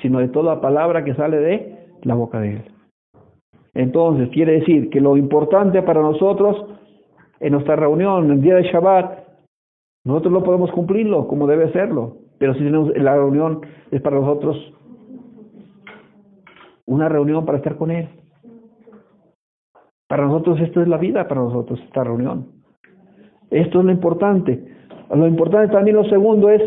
sino 0.00 0.20
de 0.20 0.28
toda 0.28 0.60
palabra 0.60 1.04
que 1.04 1.14
sale 1.14 1.38
de 1.38 1.78
la 2.02 2.14
boca 2.14 2.40
de 2.40 2.52
Él. 2.52 2.62
Entonces, 3.74 4.28
quiere 4.30 4.60
decir 4.60 4.90
que 4.90 5.00
lo 5.00 5.16
importante 5.16 5.82
para 5.82 6.00
nosotros 6.00 6.66
en 7.40 7.52
nuestra 7.52 7.76
reunión, 7.76 8.26
en 8.26 8.30
el 8.32 8.42
día 8.42 8.56
de 8.56 8.64
Shabbat, 8.64 9.26
nosotros 10.04 10.32
no 10.32 10.42
podemos 10.42 10.70
cumplirlo 10.72 11.28
como 11.28 11.46
debe 11.46 11.72
serlo, 11.72 12.16
pero 12.38 12.54
si 12.54 12.60
tenemos 12.60 12.96
la 12.96 13.14
reunión 13.14 13.60
es 13.90 14.00
para 14.00 14.18
nosotros 14.18 14.56
una 16.88 17.08
reunión 17.08 17.44
para 17.44 17.58
estar 17.58 17.76
con 17.76 17.90
Él. 17.90 18.08
Para 20.08 20.26
nosotros 20.26 20.58
esto 20.60 20.80
es 20.80 20.88
la 20.88 20.96
vida, 20.96 21.28
para 21.28 21.42
nosotros 21.42 21.78
esta 21.84 22.02
reunión. 22.02 22.48
Esto 23.50 23.80
es 23.80 23.84
lo 23.84 23.92
importante. 23.92 24.74
Lo 25.14 25.26
importante 25.26 25.72
también 25.72 25.96
lo 25.96 26.04
segundo 26.04 26.48
es 26.48 26.62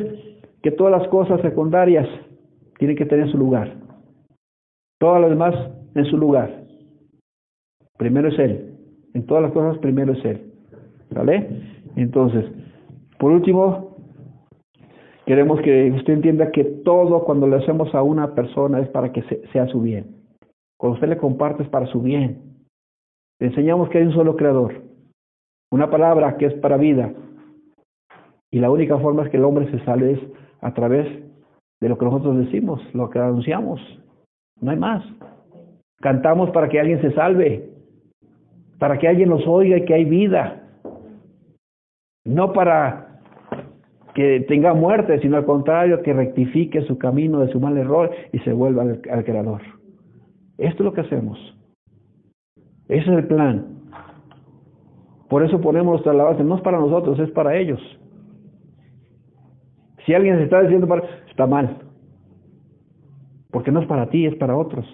que 0.62 0.72
todas 0.72 0.92
las 0.92 1.08
cosas 1.10 1.42
secundarias 1.42 2.08
tienen 2.78 2.96
que 2.96 3.06
tener 3.06 3.32
su 3.32 3.38
lugar. 3.38 3.74
Todas 5.00 5.22
las 5.22 5.32
demás 5.32 5.56
en 5.96 6.06
su 6.06 6.18
lugar. 6.18 6.66
Primero 7.98 8.30
es 8.30 8.38
Él. 8.38 8.76
En 9.16 9.26
todas 9.26 9.42
las 9.42 9.52
cosas 9.52 9.80
primero 9.80 10.14
es 10.14 10.24
Él. 10.24 10.54
¿Vale? 11.10 11.64
Entonces, 11.96 12.46
por 13.18 13.32
último, 13.32 13.91
queremos 15.32 15.62
que 15.62 15.90
usted 15.92 16.12
entienda 16.12 16.52
que 16.52 16.66
todo 16.66 17.24
cuando 17.24 17.48
le 17.48 17.56
hacemos 17.56 17.96
a 17.96 18.04
una 18.04 18.36
persona 18.36 18.82
es 18.82 18.90
para 18.90 19.14
que 19.14 19.24
sea 19.54 19.66
su 19.68 19.80
bien. 19.80 20.18
Cuando 20.78 20.96
usted 20.96 21.08
le 21.08 21.16
comparte 21.18 21.64
es 21.64 21.70
para 21.70 21.86
su 21.86 22.02
bien. 22.02 22.66
Le 23.40 23.48
enseñamos 23.48 23.88
que 23.88 24.00
hay 24.00 24.04
un 24.04 24.14
solo 24.14 24.36
creador. 24.36 24.82
Una 25.72 25.90
palabra 25.90 26.36
que 26.36 26.48
es 26.48 26.54
para 26.56 26.76
vida. 26.76 27.14
Y 28.52 28.60
la 28.60 28.70
única 28.70 28.98
forma 28.98 29.24
es 29.24 29.30
que 29.30 29.38
el 29.38 29.46
hombre 29.46 29.72
se 29.72 29.80
salve 29.86 30.12
es 30.12 30.20
a 30.60 30.74
través 30.74 31.08
de 31.80 31.88
lo 31.88 31.98
que 31.98 32.04
nosotros 32.04 32.38
decimos, 32.38 32.82
lo 32.94 33.10
que 33.10 33.20
anunciamos. 33.20 33.80
No 34.60 34.72
hay 34.72 34.78
más. 34.78 35.02
Cantamos 36.02 36.50
para 36.50 36.68
que 36.68 36.78
alguien 36.78 37.00
se 37.00 37.14
salve, 37.14 37.70
para 38.78 39.00
que 39.00 39.08
alguien 39.08 39.30
nos 39.30 39.48
oiga 39.48 39.78
y 39.78 39.86
que 39.86 39.94
hay 39.94 40.04
vida 40.04 40.62
no 42.26 42.54
para 42.54 43.11
que 44.14 44.42
tenga 44.42 44.74
muerte, 44.74 45.20
sino 45.20 45.38
al 45.38 45.46
contrario, 45.46 46.02
que 46.02 46.14
rectifique 46.14 46.82
su 46.84 46.98
camino 46.98 47.40
de 47.40 47.52
su 47.52 47.60
mal 47.60 47.78
error 47.78 48.12
y 48.34 48.40
se 48.40 48.54
vuelva 48.54 48.84
al, 48.84 49.24
Creador. 49.24 49.62
Esto 50.58 50.84
es 50.84 50.86
lo 50.86 50.94
que 50.94 51.02
hacemos. 51.02 51.38
Ese 52.88 53.10
es 53.10 53.18
el 53.18 53.28
plan. 53.28 53.80
Por 55.30 55.44
eso 55.44 55.62
ponemos 55.62 55.94
nuestra 55.94 56.12
alabanza, 56.12 56.44
no 56.44 56.56
es 56.56 56.62
para 56.62 56.80
nosotros, 56.80 57.18
es 57.20 57.32
para 57.32 57.56
ellos. 57.56 57.80
Si 60.06 60.14
alguien 60.14 60.38
se 60.38 60.44
está 60.44 60.62
diciendo 60.62 60.88
para, 60.88 61.04
está 61.30 61.48
mal. 61.48 61.78
Porque 63.50 63.72
no 63.72 63.82
es 63.82 63.88
para 63.88 64.10
ti, 64.10 64.26
es 64.26 64.36
para 64.36 64.58
otros. 64.58 64.86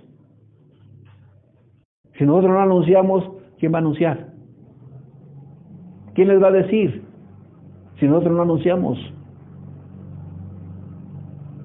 Si 2.17 2.25
nosotros 2.25 2.51
no 2.51 2.59
anunciamos, 2.59 3.31
¿quién 3.59 3.73
va 3.73 3.77
a 3.77 3.81
anunciar? 3.81 4.27
¿Quién 6.13 6.27
les 6.27 6.41
va 6.41 6.47
a 6.47 6.51
decir? 6.51 7.06
Si 7.99 8.05
nosotros 8.07 8.35
no 8.35 8.43
anunciamos? 8.43 8.97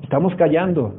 Estamos 0.03 0.35
callando 0.37 0.95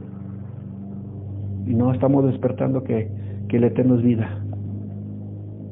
y 1.65 1.73
no 1.73 1.91
estamos 1.91 2.25
despertando 2.25 2.83
que, 2.83 3.09
que 3.49 3.57
el 3.57 3.63
Eterno 3.63 3.95
es 3.95 4.03
vida, 4.03 4.43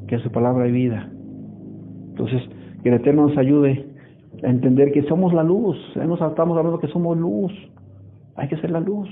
que 0.07 0.19
su 0.19 0.31
palabra 0.31 0.67
es 0.67 0.73
vida. 0.73 1.09
Entonces, 2.09 2.41
que 2.83 2.89
el 2.89 2.95
Eterno 2.95 3.27
nos 3.27 3.37
ayude 3.37 3.87
a 4.43 4.47
entender 4.47 4.91
que 4.91 5.03
somos 5.03 5.33
la 5.33 5.43
luz. 5.43 5.77
Estamos 5.95 6.57
hablando 6.57 6.79
que 6.79 6.87
somos 6.87 7.17
luz. 7.17 7.51
Hay 8.35 8.47
que 8.47 8.57
ser 8.57 8.71
la 8.71 8.79
luz. 8.79 9.09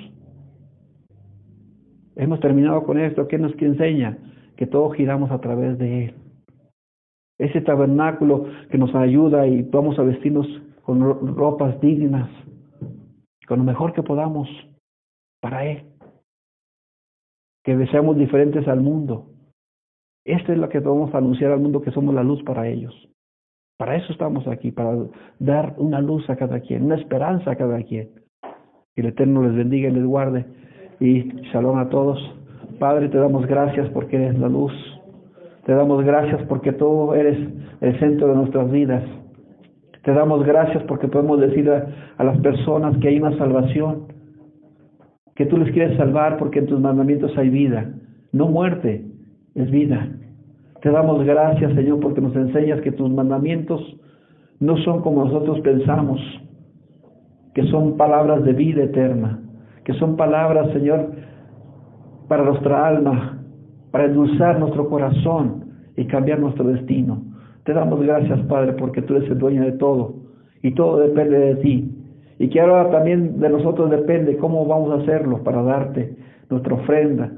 Hemos 2.16 2.40
terminado 2.40 2.84
con 2.84 3.00
esto. 3.00 3.28
¿Qué 3.28 3.38
nos 3.38 3.54
enseña? 3.60 4.18
Que 4.58 4.68
todos 4.68 4.96
giramos 4.96 5.32
a 5.32 5.40
través 5.40 5.78
de 5.78 6.06
Él 6.06 6.14
ese 7.40 7.62
tabernáculo 7.62 8.46
que 8.70 8.78
nos 8.78 8.94
ayuda 8.94 9.48
y 9.48 9.64
vamos 9.64 9.98
a 9.98 10.04
vestirnos 10.04 10.46
con 10.84 11.36
ropas 11.36 11.80
dignas, 11.80 12.30
con 13.48 13.60
lo 13.60 13.64
mejor 13.64 13.94
que 13.94 14.04
podamos 14.04 14.48
para 15.42 15.66
Él. 15.66 15.84
Que 17.64 17.88
seamos 17.88 18.18
diferentes 18.18 18.68
al 18.68 18.82
mundo. 18.82 19.28
Esto 20.26 20.52
es 20.52 20.60
lo 20.60 20.70
que 20.70 20.80
vamos 20.80 21.14
a 21.14 21.20
anunciar 21.20 21.52
al 21.52 21.62
mundo, 21.62 21.82
que 21.82 21.92
somos 21.92 22.14
la 22.14 22.24
luz 22.24 22.44
para 22.44 22.68
ellos. 22.68 22.94
Para 23.78 23.96
eso 23.96 24.12
estamos 24.12 24.46
aquí, 24.48 24.72
para 24.72 24.98
dar 25.40 25.76
una 25.78 26.02
luz 26.02 26.30
a 26.30 26.36
cada 26.36 26.60
quien, 26.60 26.84
una 26.84 26.96
esperanza 26.96 27.52
a 27.52 27.56
cada 27.56 27.82
quien. 27.84 28.10
Que 28.94 29.02
el 29.02 29.08
Eterno 29.08 29.44
les 29.44 29.56
bendiga 29.56 29.90
y 29.90 29.94
les 29.94 30.06
guarde. 30.06 30.46
Y 31.00 31.24
shalom 31.52 31.78
a 31.78 31.90
todos. 31.90 32.20
Padre, 32.80 33.08
te 33.08 33.18
damos 33.18 33.48
gracias 33.48 33.90
porque 33.92 34.18
eres 34.18 34.38
la 34.38 34.50
luz 34.50 34.74
te 35.70 35.76
damos 35.76 36.04
gracias 36.04 36.42
porque 36.48 36.72
tú 36.72 37.14
eres 37.14 37.38
el 37.82 38.00
centro 38.00 38.30
de 38.30 38.34
nuestras 38.38 38.72
vidas. 38.72 39.04
Te 40.02 40.12
damos 40.14 40.44
gracias 40.44 40.82
porque 40.86 41.08
podemos 41.08 41.40
decir 41.40 41.70
a, 41.70 42.24
las 42.24 42.40
personas 42.40 42.98
que 42.98 43.10
hay 43.10 43.20
una 43.20 43.38
salvación, 43.38 44.08
que 45.36 45.46
tú 45.46 45.58
les 45.58 45.72
quieres 45.72 45.96
salvar 45.96 46.38
porque 46.40 46.58
en 46.58 46.66
tus 46.66 46.80
mandamientos 46.80 47.38
hay 47.38 47.52
vida, 47.52 47.88
no 48.32 48.48
muerte, 48.48 49.06
es 49.54 49.70
vida. 49.70 50.08
Te 50.82 50.90
damos 50.90 51.24
gracias, 51.24 51.72
Señor, 51.76 52.00
porque 52.00 52.20
nos 52.20 52.36
enseñas 52.36 52.82
que 52.82 52.92
tus 52.92 53.12
mandamientos 53.12 53.96
no 54.60 54.76
son 54.78 55.04
como 55.04 55.26
nosotros 55.26 55.60
pensamos, 55.60 56.20
que 57.54 57.62
son 57.68 57.96
palabras 57.96 58.44
de 58.44 58.54
vida 58.54 58.86
eterna, 58.86 59.40
que 59.84 59.94
son 59.94 60.18
palabras, 60.18 60.72
Señor, 60.74 61.12
para 62.28 62.44
nuestra 62.44 62.88
alma, 62.88 63.39
para 63.92 64.06
endulzar 64.06 64.60
nuestro 64.60 64.88
corazón 64.90 65.66
y 65.96 66.06
cambiar 66.06 66.40
nuestro 66.40 66.66
destino. 66.66 67.24
Te 67.64 67.74
damos 67.74 68.02
gracias, 68.02 68.40
Padre, 68.42 68.74
porque 68.74 69.02
tú 69.02 69.16
eres 69.16 69.30
el 69.30 69.38
dueño 69.38 69.64
de 69.64 69.74
todo 69.74 70.16
y 70.62 70.72
todo 70.72 71.00
depende 71.00 71.38
de 71.38 71.56
ti. 71.56 71.96
Y 72.40 72.50
que 72.50 72.62
ahora 72.62 72.90
también 72.90 73.40
de 73.40 73.50
nosotros 73.50 73.90
depende 73.90 74.38
cómo 74.38 74.66
vamos 74.66 74.92
a 74.92 75.04
hacerlo 75.04 75.44
para 75.44 75.62
darte 75.62 76.16
nuestra 76.50 76.74
ofrenda, 76.74 77.32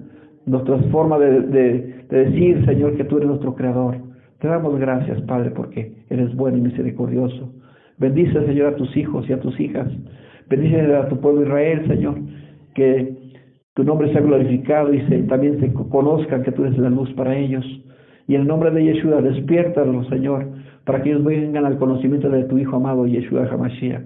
nuestra 0.45 0.78
forma 0.91 1.18
de, 1.18 1.41
de, 1.41 2.06
decir, 2.10 2.64
Señor, 2.66 2.95
que 2.95 3.04
tú 3.04 3.18
eres 3.18 3.30
nuestro 3.30 3.56
creador. 3.56 3.97
Te 4.39 4.47
damos 4.47 4.80
gracias, 4.80 5.22
Padre, 5.22 5.52
porque 5.52 5.93
eres 6.10 6.36
bueno 6.36 6.58
y 6.58 6.62
misericordioso. 6.62 7.52
Bendice, 7.97 8.45
Señor, 8.45 8.74
a 8.74 8.76
tus 8.76 8.95
hijos 8.95 9.28
y 9.30 9.34
a 9.34 9.39
tus 9.39 9.60
hijas. 9.60 9.88
Bendice 10.49 10.95
a 10.95 11.08
tu 11.08 11.20
pueblo 11.20 11.43
Israel, 11.43 11.88
Señor, 11.88 12.16
que 12.74 13.20
tu 13.74 13.84
nombre 13.84 14.11
sea 14.11 14.22
glorificado 14.22 14.93
y 14.93 15.01
se, 15.07 15.24
también 15.24 15.59
se 15.59 15.72
conozcan 15.74 16.43
que 16.43 16.51
tú 16.51 16.65
eres 16.65 16.78
la 16.78 16.89
luz 16.89 17.11
para 17.13 17.38
ellos. 17.38 17.65
Y 18.28 18.36
en 18.36 18.41
el 18.41 18.47
nombre 18.47 18.72
de 18.72 18.84
Yeshua, 18.84 19.22
despiértalos, 19.22 20.07
Señor, 20.07 20.47
para 20.86 21.01
que 21.01 21.09
ellos 21.09 21.24
vengan 21.24 21.65
al 21.65 21.78
conocimiento 21.78 22.30
de 22.30 22.43
tu 22.43 22.57
Hijo 22.57 22.76
amado, 22.76 23.07
Yeshua 23.07 23.47
Hamashiach. 23.51 24.03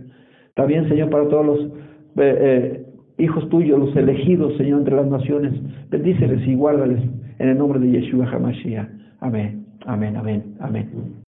También, 0.56 0.88
Señor, 0.88 1.10
para 1.10 1.28
todos 1.28 1.46
los 1.46 1.60
eh, 1.60 1.70
eh, 2.18 2.86
hijos 3.18 3.48
tuyos, 3.50 3.80
los 3.80 3.96
elegidos, 3.96 4.56
Señor, 4.58 4.80
entre 4.80 4.96
las 4.96 5.08
naciones, 5.08 5.54
bendíceles 5.90 6.48
y 6.48 6.56
guárdales 6.56 7.02
en 7.40 7.50
el 7.50 7.58
nombre 7.58 7.80
de 7.80 7.92
Yeshua 7.92 8.30
Hamashiach. 8.32 8.88
Amén, 9.20 9.66
amén, 9.86 10.16
amén, 10.16 10.56
amén. 10.60 11.25